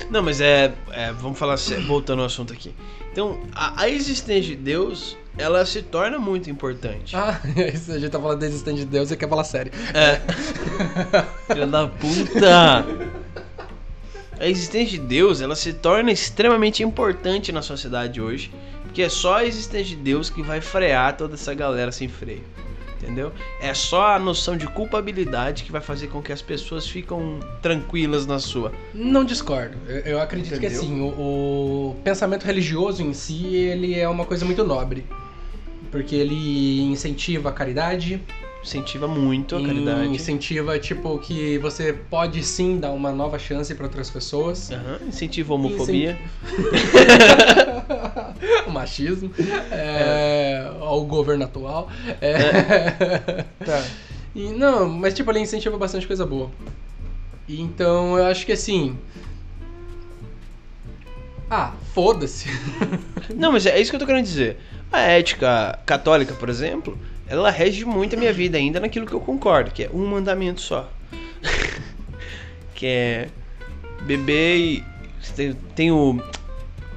[0.10, 1.56] Não, mas é, é, vamos falar
[1.88, 2.74] voltando ao assunto aqui.
[3.12, 7.16] Então, a, a existência de Deus, ela se torna muito importante.
[7.16, 7.40] Ah,
[7.74, 9.72] isso a gente tá falando da existência de Deus e quer falar sério.
[9.94, 10.22] É.
[11.52, 12.86] Filha da puta!
[14.38, 18.52] A existência de Deus, ela se torna extremamente importante na sociedade hoje,
[18.84, 22.44] porque é só a existência de Deus que vai frear toda essa galera sem freio.
[23.06, 23.32] Entendeu?
[23.62, 28.26] É só a noção de culpabilidade que vai fazer com que as pessoas ficam tranquilas
[28.26, 28.72] na sua.
[28.94, 29.78] Não discordo.
[29.88, 30.82] Eu, eu acredito que Entendeu?
[30.82, 35.06] assim, o, o pensamento religioso em si, ele é uma coisa muito nobre.
[35.92, 38.22] Porque ele incentiva a caridade,
[38.66, 40.10] incentiva muito a caridade.
[40.10, 44.72] Incentiva, tipo, que você pode sim dar uma nova chance pra outras pessoas.
[44.72, 46.18] Aham, incentiva a homofobia.
[48.66, 49.32] o machismo,
[49.72, 51.90] é, ao governo atual.
[52.20, 53.46] é.
[53.64, 53.84] Tá.
[54.36, 56.52] E, não, mas tipo, ele incentiva bastante coisa boa.
[57.48, 58.98] E, então eu acho que assim.
[61.50, 62.50] Ah, foda-se.
[63.34, 64.58] Não, mas é isso que eu tô querendo dizer.
[64.92, 66.98] A ética católica, por exemplo,
[67.28, 70.62] ela rege muito a minha vida ainda naquilo que eu concordo, que é um mandamento
[70.62, 70.90] só.
[72.76, 73.28] que é
[74.04, 74.84] beber e.
[75.76, 76.22] Tem, o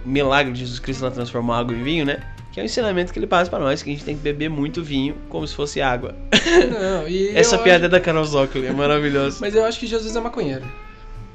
[0.05, 2.23] milagre de Jesus Cristo lá transformar água em vinho, né?
[2.53, 4.49] Que é o ensinamento que ele passa pra nós, que a gente tem que beber
[4.51, 6.15] muito vinho como se fosse água.
[6.71, 9.39] Não, e Essa piada é acho- da Carol Zócoli, é maravilhosa.
[9.41, 10.65] Mas eu acho que Jesus é maconheiro.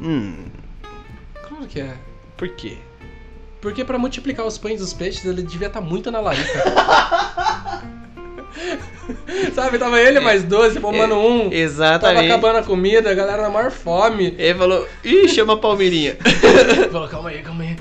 [0.02, 0.36] Hum,
[1.48, 1.94] Claro que é.
[2.38, 2.78] por quê?
[3.62, 6.64] Porque pra multiplicar os pães e os peixes, ele devia estar muito na larica.
[9.54, 11.44] Sabe, tava ele mais 12, fumando um.
[11.44, 12.32] Tava Exatamente.
[12.32, 14.36] acabando a comida, a galera na maior fome.
[14.38, 16.18] Ele falou, ih, chama a Palmeirinha.
[16.92, 17.76] Falou, calma aí, calma aí.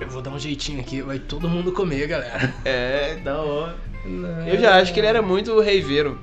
[0.00, 2.52] Eu vou dar um jeitinho aqui, vai todo mundo comer, galera.
[2.64, 3.76] é, da hora.
[4.46, 6.18] Eu já acho que ele era muito reiveiro.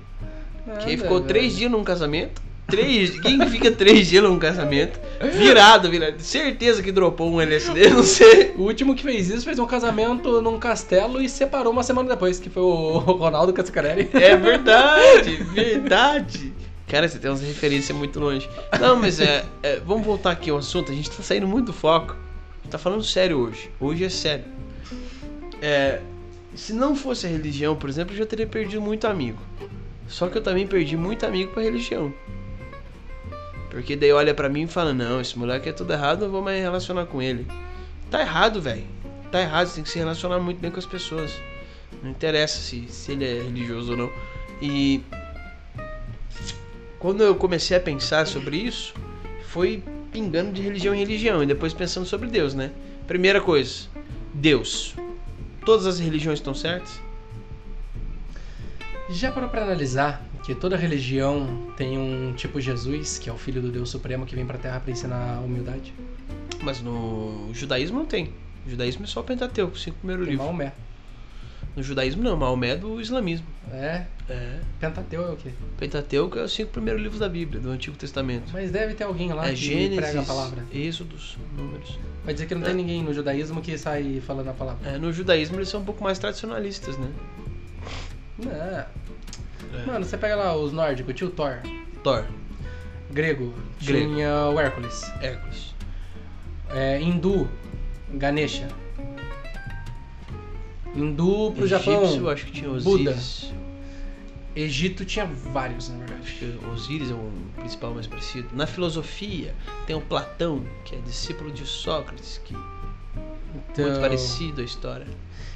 [0.79, 2.41] Que ele ficou três dias num casamento.
[2.69, 3.19] Três.
[3.19, 4.99] Quem fica três dias num casamento?
[5.33, 6.19] Virado, virado.
[6.19, 8.53] Certeza que dropou um LSD, não sei.
[8.57, 12.39] O último que fez isso fez um casamento num castelo e separou uma semana depois,
[12.39, 14.09] que foi o Ronaldo Cascarelli.
[14.13, 16.53] É verdade, verdade.
[16.87, 18.49] Cara, você tem umas referências muito longe.
[18.79, 20.91] Não, mas é, é, Vamos voltar aqui ao assunto.
[20.91, 22.15] A gente tá saindo muito do foco.
[22.69, 23.69] Tá falando sério hoje.
[23.79, 24.45] Hoje é sério.
[25.61, 25.99] É,
[26.55, 29.39] se não fosse a religião, por exemplo, eu já teria perdido muito amigo.
[30.07, 32.11] Só que eu também perdi muito amigo pra religião.
[33.69, 36.41] Porque daí olha pra mim e fala: Não, esse moleque é tudo errado, não vou
[36.41, 37.47] mais relacionar com ele.
[38.09, 38.85] Tá errado, velho.
[39.31, 41.31] Tá errado, você tem que se relacionar muito bem com as pessoas.
[42.01, 44.11] Não interessa se, se ele é religioso ou não.
[44.61, 45.03] E
[46.97, 48.93] quando eu comecei a pensar sobre isso,
[49.47, 52.71] foi pingando de religião em religião e depois pensando sobre Deus, né?
[53.07, 53.87] Primeira coisa,
[54.33, 54.95] Deus.
[55.63, 56.99] Todas as religiões estão certas?
[59.09, 63.61] Já parou pra analisar que toda religião tem um tipo Jesus, que é o filho
[63.61, 65.93] do Deus Supremo que vem pra terra pra ensinar a humildade?
[66.61, 68.33] Mas no judaísmo não tem.
[68.65, 70.47] O judaísmo é só o Pentateuco, os cinco primeiros Tem livros.
[70.47, 70.73] Maomé.
[71.75, 73.45] No judaísmo não, Maomé é do islamismo.
[73.71, 74.59] É, É.
[74.79, 75.51] Pentateu é o quê?
[75.77, 78.51] Pentateuco é os cinco primeiros livros da Bíblia, do Antigo Testamento.
[78.51, 80.65] Mas deve ter alguém lá é que Gênesis, prega a palavra.
[80.73, 81.97] Êxodos, Números.
[82.25, 82.65] Vai dizer que não É.
[82.65, 84.89] tem ninguém no judaísmo que sai falando a palavra.
[84.89, 87.09] É, no judaísmo eles são um pouco mais tradicionalistas, né?
[88.37, 88.85] Não.
[89.73, 89.85] É.
[89.85, 91.59] Mano, você pega lá os nórdicos, tinha o Thor.
[92.03, 92.25] Thor,
[93.11, 94.13] Grego, Grego.
[94.13, 95.01] tinha o Hércules.
[95.21, 95.75] Hércules.
[96.69, 97.49] É, hindu,
[98.13, 98.67] Ganesha.
[100.95, 102.03] Hindu pro Japão.
[102.03, 103.11] Egípcio, eu acho que tinha Buda.
[103.11, 103.53] Osíris.
[104.55, 106.21] Egito tinha vários, na verdade.
[106.23, 108.49] Acho que Osíris é o principal mais parecido.
[108.53, 112.55] Na filosofia, tem o Platão, que é discípulo de Sócrates, que
[113.77, 115.07] é muito parecido a história.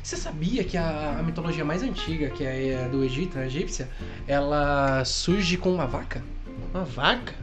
[0.02, 3.90] Você sabia que a, a mitologia mais antiga, que é do Egito, a egípcia,
[4.28, 6.22] ela surge com uma vaca?
[6.74, 7.34] Uma vaca?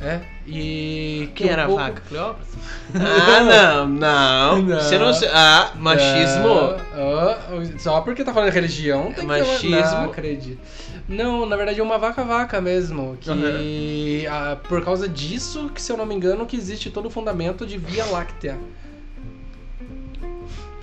[0.00, 0.20] É.
[0.46, 1.30] E.
[1.34, 2.02] Quem que era a vaca?
[2.06, 2.46] Cleópatra?
[2.94, 3.40] Ah,
[3.84, 4.62] não, não.
[4.62, 4.80] Não.
[4.80, 5.10] Você não.
[5.32, 6.48] Ah, machismo.
[6.94, 9.58] Ah, ah, só porque tá falando de religião, tem Machismo.
[9.58, 10.60] que Não acredito.
[11.08, 13.16] Não, na verdade é uma vaca-vaca mesmo.
[13.20, 17.10] Que ah, por causa disso, que se eu não me engano, que existe todo o
[17.10, 18.58] fundamento de Via Láctea.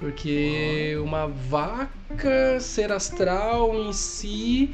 [0.04, 4.70] Porque uma vaca, ser astral em si,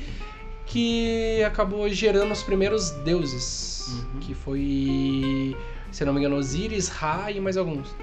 [0.65, 3.89] que acabou gerando os primeiros deuses.
[3.91, 4.19] Uhum.
[4.21, 5.55] Que foi,
[5.91, 7.93] se não me engano, Osíris, Ra e mais alguns.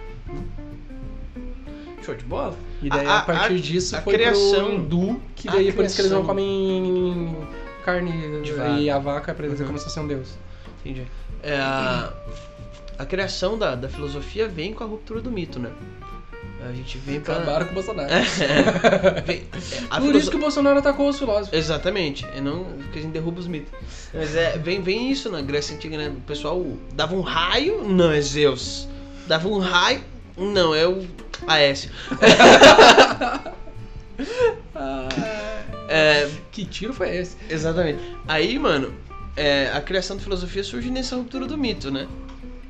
[2.04, 2.56] Show de bola.
[2.80, 5.72] E daí, A- a, partir a- disso, a foi criação- pro hindu, que a daí
[5.72, 7.36] por isso que eles não comem
[7.84, 8.94] carne De e vaca.
[8.94, 9.66] a vaca pra eles Uhum.
[9.66, 10.28] como se fosse um deus.
[10.84, 11.02] Entendi.
[11.42, 12.12] É, a,
[13.00, 15.72] a criação da, da filosofia vem com a ruptura do mito, né?
[16.68, 17.36] A gente vem pra.
[17.36, 18.08] Acabaram com o Bolsonaro.
[18.12, 19.44] É, vem-
[19.90, 21.52] a por filoso- isso que o Bolsonaro atacou os filósofos.
[21.56, 23.72] Exatamente, é não que a gente derruba os mitos.
[24.12, 26.08] Mas é, vem, vem isso na Grécia Antiga, né?
[26.08, 28.88] O pessoal dava um raio, não é Zeus.
[29.26, 30.02] Dava um raio,
[30.36, 31.06] não, é o
[31.46, 31.90] Aécio.
[35.88, 37.36] É, Que tiro foi esse?
[37.48, 38.00] exatamente.
[38.26, 38.92] Aí, mano,
[39.36, 42.06] é, a criação da filosofia surge nessa ruptura do mito, né?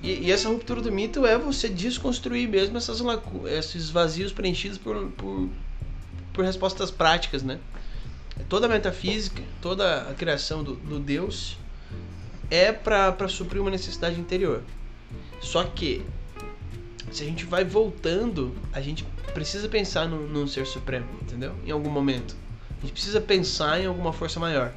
[0.02, 4.78] E, e essa ruptura do mito é você desconstruir mesmo essas lacu esses vazios preenchidos
[4.78, 5.48] por, por,
[6.32, 7.58] por respostas práticas, né?
[8.48, 11.56] Toda a metafísica, toda a criação do, do Deus
[12.50, 14.62] é para suprir uma necessidade interior.
[15.40, 16.04] Só que,
[17.10, 21.54] se a gente vai voltando, a gente precisa pensar num, num ser supremo, entendeu?
[21.64, 22.36] Em algum momento.
[22.78, 24.72] A gente precisa pensar em alguma força maior.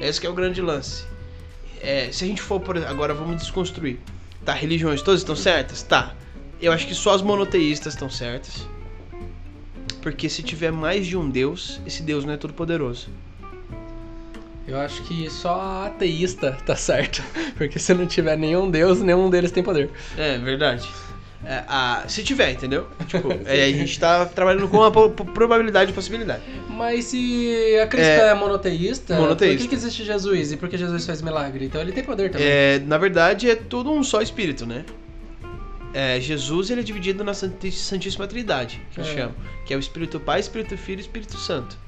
[0.00, 1.04] Esse é o grande lance.
[1.80, 3.98] É, se a gente for por agora vamos desconstruir.
[4.48, 5.82] Tá, religiões todas estão certas?
[5.82, 6.14] Tá.
[6.58, 8.66] Eu acho que só as monoteístas estão certas.
[10.00, 13.10] Porque se tiver mais de um Deus, esse Deus não é todo poderoso.
[14.66, 17.22] Eu acho que só ateísta tá certo.
[17.58, 19.90] Porque se não tiver nenhum Deus, nenhum deles tem poder.
[20.16, 20.88] É, verdade.
[21.44, 22.88] É, a, se tiver, entendeu?
[23.06, 26.42] Tipo, é, a gente tá trabalhando com a probabilidade e possibilidade.
[26.68, 29.56] Mas se a cristã é, monoteísta, monoteísta.
[29.56, 30.52] por que, que existe Jesus?
[30.52, 31.66] E por que Jesus faz milagre?
[31.66, 32.46] Então ele tem poder também.
[32.46, 34.84] É, na verdade, é tudo um só espírito, né?
[35.94, 39.14] É, Jesus ele é dividido na Santíssima Trindade, que eles É.
[39.14, 39.34] chamam.
[39.64, 41.78] Que é o Espírito Pai, Espírito Filho e Espírito Santo.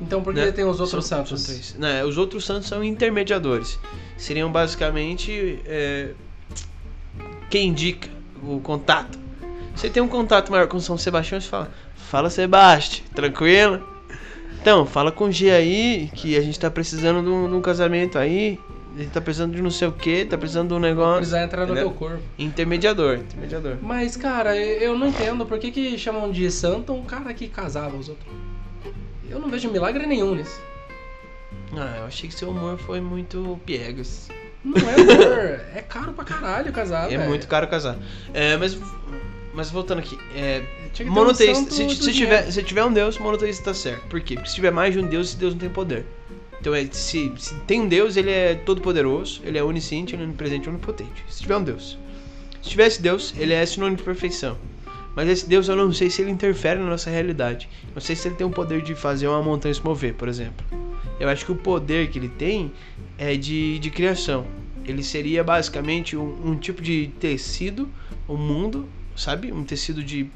[0.00, 0.50] Então por que né?
[0.50, 1.74] tem os outros São- santos?
[1.74, 3.78] Né, os outros santos são intermediadores.
[4.16, 6.10] Seriam basicamente é,
[7.50, 8.08] quem indica
[8.42, 9.18] o contato.
[9.74, 13.86] Você tem um contato maior com São Sebastião, você fala, fala Sebastião, tranquilo?
[14.60, 17.60] Então, fala com o G aí, que a gente tá precisando de um, de um
[17.60, 18.58] casamento aí,
[18.98, 21.18] gente tá precisando de não sei o que, tá precisando de um negócio.
[21.18, 21.90] Precisar entrar no Entendeu?
[21.90, 22.22] teu corpo.
[22.38, 23.76] Intermediador, intermediador.
[23.80, 27.96] Mas, cara, eu não entendo por que, que chamam de santo um cara que casava
[27.96, 28.28] os outros.
[29.30, 30.60] Eu não vejo milagre nenhum nisso.
[31.72, 34.28] Ah, eu achei que seu humor foi muito piegas.
[34.64, 35.60] Não é amor.
[35.74, 37.28] é caro pra caralho casar, é velho.
[37.28, 37.96] muito caro casar.
[38.34, 38.76] É, mas,
[39.54, 40.62] mas voltando aqui, é,
[41.04, 44.06] monoteísta, se, se tiver, se tiver um Deus, monoteísta tá certo.
[44.08, 44.34] Por quê?
[44.34, 46.04] Porque se tiver mais de um Deus, esse Deus não tem poder.
[46.60, 50.22] Então, é, se, se tem um Deus, ele é todo poderoso, ele é onisciente, ele
[50.22, 51.24] é onipresente, onipotente.
[51.28, 51.96] Se tiver um Deus.
[52.60, 54.58] Se tivesse Deus, ele é sinônimo de perfeição.
[55.14, 57.68] Mas esse Deus eu não sei se ele interfere na nossa realidade.
[57.94, 60.64] Não sei se ele tem o poder de fazer uma montanha se mover, por exemplo.
[61.18, 62.72] Eu acho que o poder que ele tem
[63.16, 64.46] é de, de criação.
[64.84, 67.88] Ele seria basicamente um, um tipo de tecido,
[68.28, 69.52] um mundo, sabe?
[69.52, 70.30] Um tecido de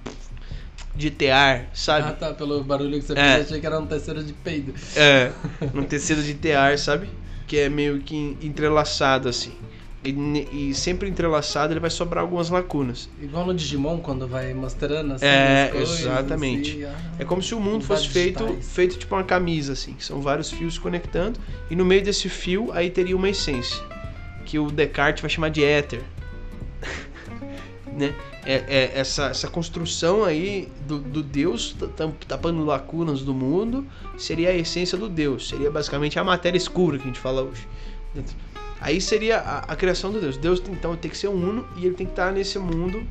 [0.95, 2.09] de tear, sabe?
[2.09, 2.35] Ah, tá.
[2.35, 3.37] Pelo barulho que você É.
[3.37, 4.75] fez, achei que era um terceiro de peido.
[4.95, 5.33] É,
[5.75, 7.09] um tecido de tear, sabe?
[7.47, 9.53] Que é meio que entrelaçado assim.
[10.05, 13.09] E, e sempre entrelaçado ele vai sobrar algumas lacunas.
[13.21, 16.71] Igual no Digimon, quando vai mostrando assim É, as coisas, exatamente.
[16.73, 17.13] assim, ah.
[17.21, 18.73] É como se o mundo fosse feito, digitais.
[18.73, 21.39] feito tipo uma camisa, assim, que são vários fios conectando,
[21.71, 23.81] e no meio desse fio aí teria uma essência,
[24.45, 26.03] que o Descartes vai chamar de éter.
[27.97, 28.13] né?
[28.45, 31.77] É, é essa, essa construção aí do, do Deus
[32.27, 33.87] tapando lacunas do mundo
[34.19, 37.69] seria a essência do Deus, seria basicamente a matéria escura que a gente fala hoje.
[38.83, 40.37] Aí seria a, a criação do Deus.
[40.37, 43.07] Deus então tem que ser uno e ele tem que estar nesse mundo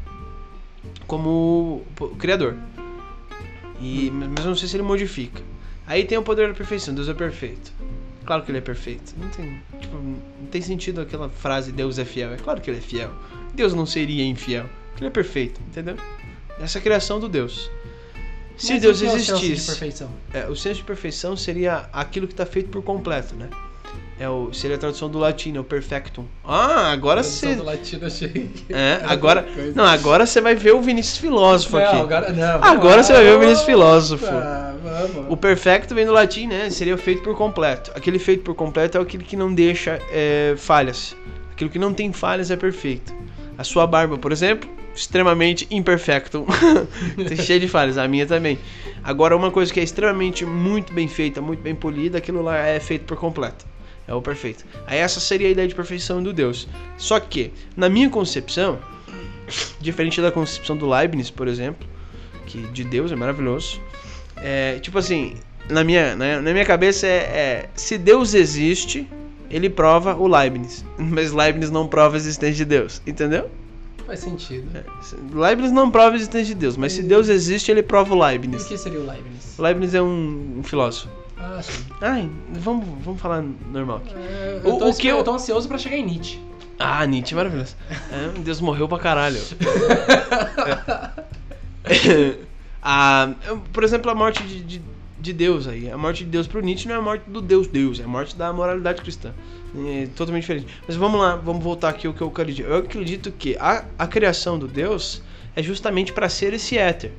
[1.08, 1.84] como
[2.20, 2.56] criador.
[3.80, 5.42] E, mas eu não sei se ele modifica.
[5.88, 7.72] Aí tem o poder da perfeição, Deus é perfeito.
[8.26, 9.16] Claro que ele é perfeito.
[9.18, 12.32] Não tem, tipo, não tem sentido aquela frase Deus é fiel.
[12.34, 13.12] É claro que ele é fiel.
[13.54, 15.96] Deus não seria infiel, porque ele é perfeito, entendeu?
[16.60, 17.72] Essa é a criação do Deus.
[18.58, 20.12] Se Mas Deus que é o senso de existisse, perfeição?
[20.34, 23.50] é, o senso de perfeição seria aquilo que está feito por completo, né?
[24.22, 26.26] É o, seria a tradução do latim, é o perfectum.
[26.46, 27.56] Ah, agora Tradução você.
[27.56, 29.48] do latino achei É, agora.
[29.74, 31.96] Não, agora você vai ver o Vinícius Filósofo Não, aqui.
[31.96, 34.28] agora, não, Agora você vai ver o Vinícius Filósofo.
[34.28, 35.26] Ah, vamos.
[35.28, 36.70] O perfecto vem do latim, né?
[36.70, 37.92] Seria o feito por completo.
[37.96, 41.16] Aquele feito por completo é aquele que não deixa é, falhas.
[41.52, 43.12] Aquilo que não tem falhas é perfeito.
[43.58, 46.46] A sua barba, por exemplo, extremamente imperfecto.
[47.28, 48.60] Tem cheio de falhas, a minha também.
[49.04, 52.80] Agora, uma coisa que é extremamente muito bem feita, muito bem polida, aquilo lá é
[52.80, 53.71] feito por completo.
[54.12, 54.66] É o perfeito.
[54.86, 56.68] Aí essa seria a ideia de perfeição do Deus.
[56.98, 58.78] Só que, na minha concepção,
[59.80, 61.88] diferente da concepção do Leibniz, por exemplo,
[62.46, 63.80] que de Deus é maravilhoso,
[64.36, 65.36] é, tipo assim,
[65.70, 69.08] na minha, na, na minha cabeça é, é, se Deus existe,
[69.50, 70.84] ele prova o Leibniz.
[71.00, 73.50] Mas Leibniz não prova a existência de Deus, entendeu?
[74.06, 74.68] Faz sentido.
[75.34, 78.22] Leibniz não prova a existência de Deus, mas se Deus existe, ele prova o E
[78.28, 78.66] Leibniz.
[78.66, 79.58] o que seria o Leibniz?
[79.58, 81.08] Leibniz é um, um filósofo.
[81.44, 81.84] Ah, sim.
[82.02, 84.14] Ai, vamos, vamos falar normal aqui.
[84.16, 86.40] É, O- eu, tô, o que eu- eu tô ansioso pra chegar em Nietzsche.
[86.78, 87.76] Ah, Nietzsche é maravilhoso.
[88.12, 89.40] É, Deus morreu pra caralho.
[91.86, 92.38] É.
[92.84, 93.34] Ah,
[93.72, 94.82] por exemplo, a morte de, de,
[95.20, 95.92] de Deus aí.
[95.92, 98.08] A morte de Deus pro Nietzsche não é a morte do Deus Deus, é a
[98.08, 99.34] morte da moralidade cristã.
[99.88, 100.66] É totalmente diferente.
[100.88, 102.66] Mas vamos lá, vamos voltar aqui ao que eu acredito.
[102.68, 105.22] Eu acredito que a, a criação do Deus
[105.56, 107.12] é justamente para ser esse éter.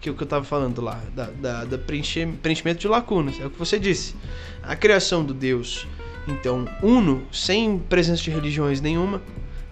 [0.00, 3.38] Que o que eu tava falando lá, da, da, da preenchimento de lacunas.
[3.38, 4.16] É o que você disse.
[4.62, 5.86] A criação do Deus,
[6.26, 9.20] então, uno, sem presença de religiões nenhuma,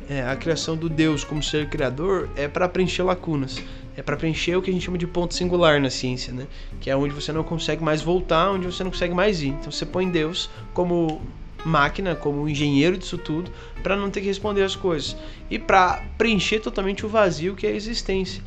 [0.09, 3.63] é, a criação do Deus como ser criador é para preencher lacunas.
[3.97, 6.47] É para preencher o que a gente chama de ponto singular na ciência, né?
[6.81, 9.49] Que é onde você não consegue mais voltar, onde você não consegue mais ir.
[9.49, 11.21] Então você põe Deus como
[11.65, 13.51] máquina, como engenheiro disso tudo,
[13.83, 15.17] para não ter que responder as coisas
[15.51, 18.43] e para preencher totalmente o vazio que é a existência.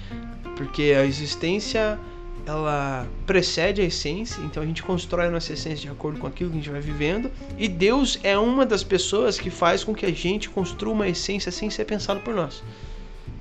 [0.61, 1.97] Porque a existência
[2.45, 6.51] ela precede a essência, então a gente constrói a nossa essência de acordo com aquilo
[6.51, 10.05] que a gente vai vivendo, e Deus é uma das pessoas que faz com que
[10.05, 12.63] a gente construa uma essência sem ser pensado por nós.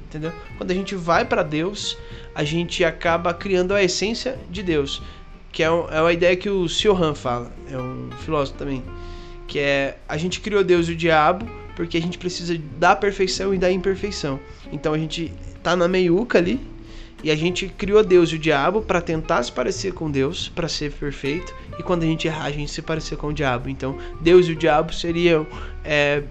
[0.07, 0.33] Entendeu?
[0.57, 1.95] Quando a gente vai para Deus,
[2.35, 5.03] a gente acaba criando a essência de Deus,
[5.53, 8.83] que é, é uma ideia que o Siohan fala, é um filósofo também,
[9.47, 11.47] que é a gente criou Deus e o diabo
[11.77, 14.39] porque a gente precisa da perfeição e da imperfeição.
[14.71, 16.61] Então a gente tá na meiuca ali,
[17.23, 20.69] e a gente criou Deus e o diabo para tentar se parecer com Deus, para
[20.69, 21.55] ser perfeito.
[21.79, 23.69] E quando a gente errar, a gente se parecer com o diabo.
[23.69, 25.47] Então, Deus e o diabo seriam
[25.85, 26.23] é,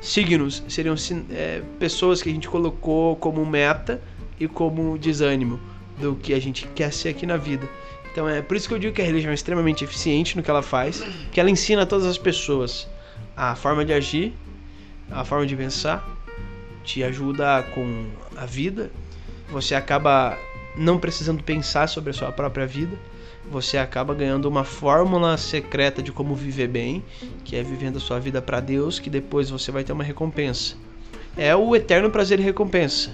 [0.00, 0.94] signos, seriam
[1.30, 4.00] é, pessoas que a gente colocou como meta
[4.38, 5.60] e como desânimo
[5.98, 7.68] do que a gente quer ser aqui na vida.
[8.10, 10.50] Então é por isso que eu digo que a religião é extremamente eficiente no que
[10.50, 12.88] ela faz, que ela ensina a todas as pessoas
[13.36, 14.32] a forma de agir,
[15.10, 16.04] a forma de pensar,
[16.82, 18.06] te ajuda com
[18.36, 18.90] a vida
[19.50, 20.38] você acaba
[20.76, 22.96] não precisando pensar sobre a sua própria vida.
[23.50, 27.02] Você acaba ganhando uma fórmula secreta de como viver bem,
[27.44, 30.76] que é vivendo a sua vida para Deus, que depois você vai ter uma recompensa.
[31.36, 33.10] É o eterno prazer e recompensa.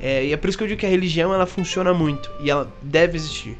[0.00, 2.50] É, e é por isso que eu digo que a religião ela funciona muito e
[2.50, 3.56] ela deve existir.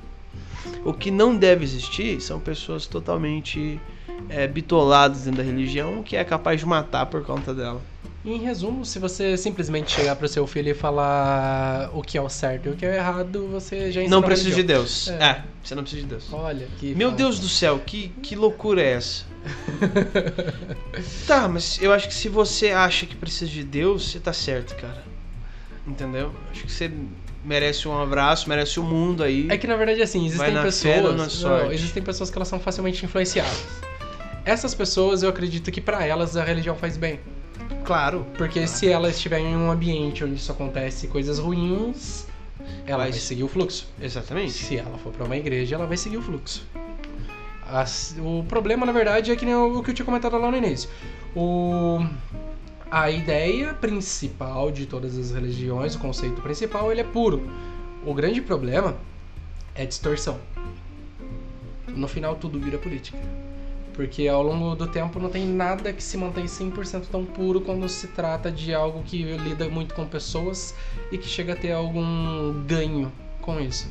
[0.84, 3.80] O que não deve existir são pessoas totalmente
[4.28, 7.80] é, bitoladas dentro da religião que é capaz de matar por conta dela.
[8.26, 12.28] Em resumo, se você simplesmente chegar pro seu filho e falar o que é o
[12.28, 15.06] certo e o que é o errado, você já Não precisa de Deus.
[15.06, 15.24] É.
[15.24, 15.44] é.
[15.62, 16.32] você não precisa de Deus.
[16.32, 16.92] Olha que.
[16.96, 17.12] Meu.
[17.12, 19.24] Deus do céu, que, que loucura é essa?
[21.24, 24.74] tá, mas eu acho que se você acha que precisa de Deus, você tá certo,
[24.74, 25.04] cara.
[25.86, 26.32] Entendeu?
[26.50, 26.90] Acho que você
[27.44, 29.46] merece um abraço, merece o um mundo aí.
[29.48, 31.42] É que na verdade assim, existem pessoas.
[31.42, 33.64] Não, existem pessoas que elas são facilmente influenciadas.
[34.44, 37.20] Essas pessoas, eu acredito que para elas a religião faz bem.
[37.86, 38.26] Claro.
[38.36, 42.26] Porque se ela estiver em um ambiente onde isso acontece coisas ruins,
[42.84, 43.88] ela vai, vai seguir o fluxo.
[44.00, 44.52] Exatamente.
[44.52, 46.66] Se ela for para uma igreja, ela vai seguir o fluxo.
[47.64, 50.50] As, o problema, na verdade, é que nem o, o que eu tinha comentado lá
[50.50, 50.90] no início.
[51.34, 52.04] O,
[52.90, 57.48] a ideia principal de todas as religiões, o conceito principal, ele é puro.
[58.04, 58.96] O grande problema
[59.74, 60.38] é distorção.
[61.88, 63.18] No final, tudo vira política.
[63.96, 67.88] Porque ao longo do tempo não tem nada que se mantém 100% tão puro quando
[67.88, 70.74] se trata de algo que lida muito com pessoas
[71.10, 73.90] e que chega a ter algum ganho com isso.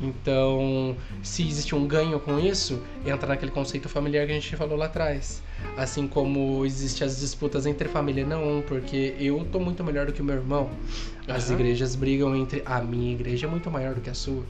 [0.00, 4.76] Então, se existe um ganho com isso, entra naquele conceito familiar que a gente falou
[4.76, 5.42] lá atrás.
[5.76, 10.22] Assim como existem as disputas entre família, não, porque eu tô muito melhor do que
[10.22, 10.70] o meu irmão.
[11.28, 11.54] As uhum.
[11.54, 14.42] igrejas brigam entre a minha igreja é muito maior do que a sua.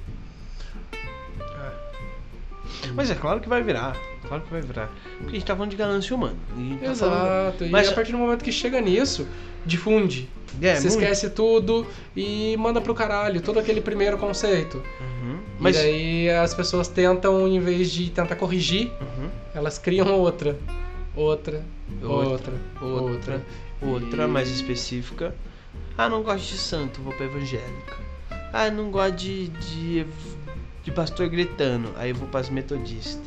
[2.95, 3.97] Mas é claro que vai virar.
[4.27, 4.91] Claro que vai virar.
[5.19, 6.37] Porque a gente tá falando de ganância humana.
[6.81, 7.59] Tá Exato.
[7.59, 7.71] Falando...
[7.71, 9.27] Mas a partir do momento que chega nisso,
[9.65, 10.29] difunde.
[10.61, 11.03] É, Você muito...
[11.03, 14.83] esquece tudo e manda pro caralho todo aquele primeiro conceito.
[15.01, 15.39] Uhum.
[15.59, 15.77] Mas...
[15.77, 19.29] E aí as pessoas tentam, em vez de tentar corrigir, uhum.
[19.55, 20.59] elas criam outra.
[21.17, 21.65] Outra,
[22.03, 23.47] outra, outra, outra,
[23.83, 24.29] outra e...
[24.29, 25.35] mais específica.
[25.99, 27.97] Ah, não gosto de santo, vou pra evangélica.
[28.53, 30.07] Ah, não gosto de, de
[30.83, 31.93] de pastor gritando.
[31.97, 33.21] Aí eu vou para as metodistas.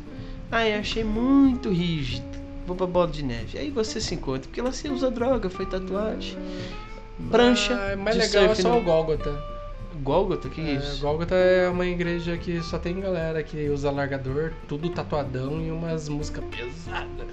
[0.51, 2.25] Aí achei muito rígido.
[2.65, 3.57] Vou para bola de neve.
[3.57, 6.37] Aí você se encontra, porque lá você usa droga, foi tatuagem.
[7.29, 7.73] Prancha.
[7.73, 9.52] Ah, mais legal é só o Gólgota.
[10.03, 10.49] Gólgota?
[10.49, 11.01] Que é, isso?
[11.01, 16.09] Gólgota é uma igreja que só tem galera que usa largador, tudo tatuadão e umas
[16.09, 17.27] músicas pesadas.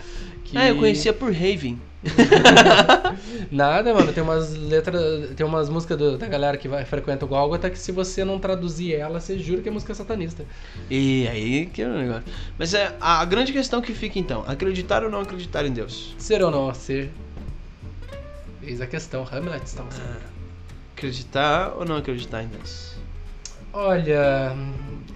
[0.45, 0.57] Que...
[0.57, 1.79] Ah, eu conhecia por Raven.
[3.51, 4.13] Nada, mano.
[4.13, 5.31] Tem umas letras.
[5.37, 8.39] Tem umas músicas do, da galera que vai, frequenta o Gólgota que se você não
[8.39, 10.45] traduzir ela, você jura que é música satanista.
[10.89, 12.25] E aí que é o negócio.
[12.59, 16.15] Mas é a, a grande questão que fica então: acreditar ou não acreditar em Deus?
[16.19, 17.11] Ser ou não ser?
[18.63, 19.27] Eis a questão.
[19.31, 20.30] Hamlet está ah.
[21.01, 22.93] Acreditar ou não acreditar em Deus?
[23.73, 24.55] Olha,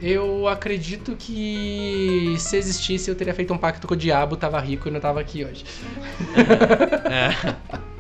[0.01, 4.89] eu acredito que se existisse eu teria feito um pacto com o diabo, tava rico
[4.89, 5.65] e não tava aqui hoje.
[7.11, 7.55] é.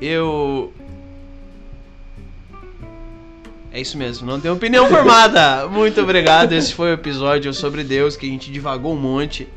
[0.00, 0.72] Eu.
[3.72, 5.68] É isso mesmo, não tenho opinião formada.
[5.68, 6.52] Muito obrigado.
[6.52, 9.48] Esse foi o episódio sobre Deus que a gente divagou um monte.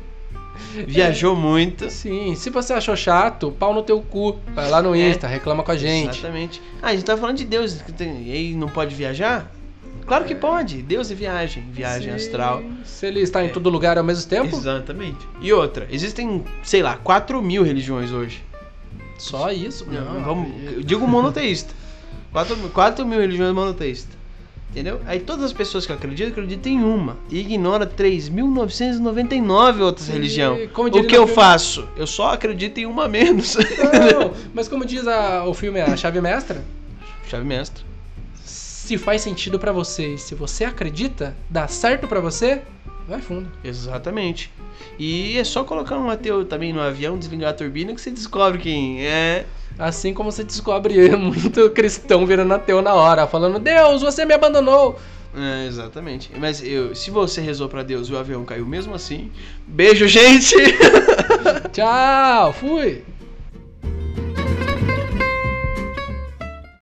[0.86, 1.90] Viajou muito.
[1.90, 4.38] Sim, se você achou chato, pau no teu cu.
[4.54, 5.10] Vai lá no é.
[5.10, 6.18] Insta, é, reclama com a gente.
[6.18, 6.62] Exatamente.
[6.80, 7.80] Ah, a gente tá falando de Deus.
[8.00, 9.50] E aí não pode viajar?
[10.06, 10.82] Claro que pode.
[10.82, 11.64] Deus e viagem.
[11.70, 12.62] Viagem astral.
[12.84, 13.50] Se ele está em é.
[13.50, 14.56] todo lugar ao mesmo tempo?
[14.56, 15.26] Exatamente.
[15.40, 18.42] E outra, existem, sei lá, 4 mil religiões hoje.
[19.18, 19.86] Só isso?
[19.88, 20.50] Não, vamos.
[20.72, 21.72] Eu digo monoteísta.
[22.32, 24.21] 4, 4 mil religiões monoteístas.
[24.72, 25.02] Entendeu?
[25.06, 27.18] Aí todas as pessoas que acreditam, acreditam em uma.
[27.30, 30.70] E ignora 3.999 outras religiões.
[30.74, 31.86] O que eu faço?
[31.94, 33.54] Eu só acredito em uma menos.
[33.54, 36.64] Não, mas como diz a, o filme A Chave Mestra?
[37.28, 37.91] Chave Mestra.
[38.82, 42.62] Se faz sentido pra você e se você acredita, dá certo pra você,
[43.06, 43.48] vai fundo.
[43.62, 44.52] Exatamente.
[44.98, 48.58] E é só colocar um ateu também no avião, desligar a turbina que você descobre
[48.58, 49.46] quem é.
[49.78, 54.98] Assim como você descobre muito cristão virando ateu na hora, falando: Deus, você me abandonou.
[55.32, 56.32] É, exatamente.
[56.36, 59.30] Mas eu, se você rezou pra Deus e o avião caiu mesmo assim,
[59.64, 60.56] beijo, gente!
[61.72, 63.04] Tchau, fui.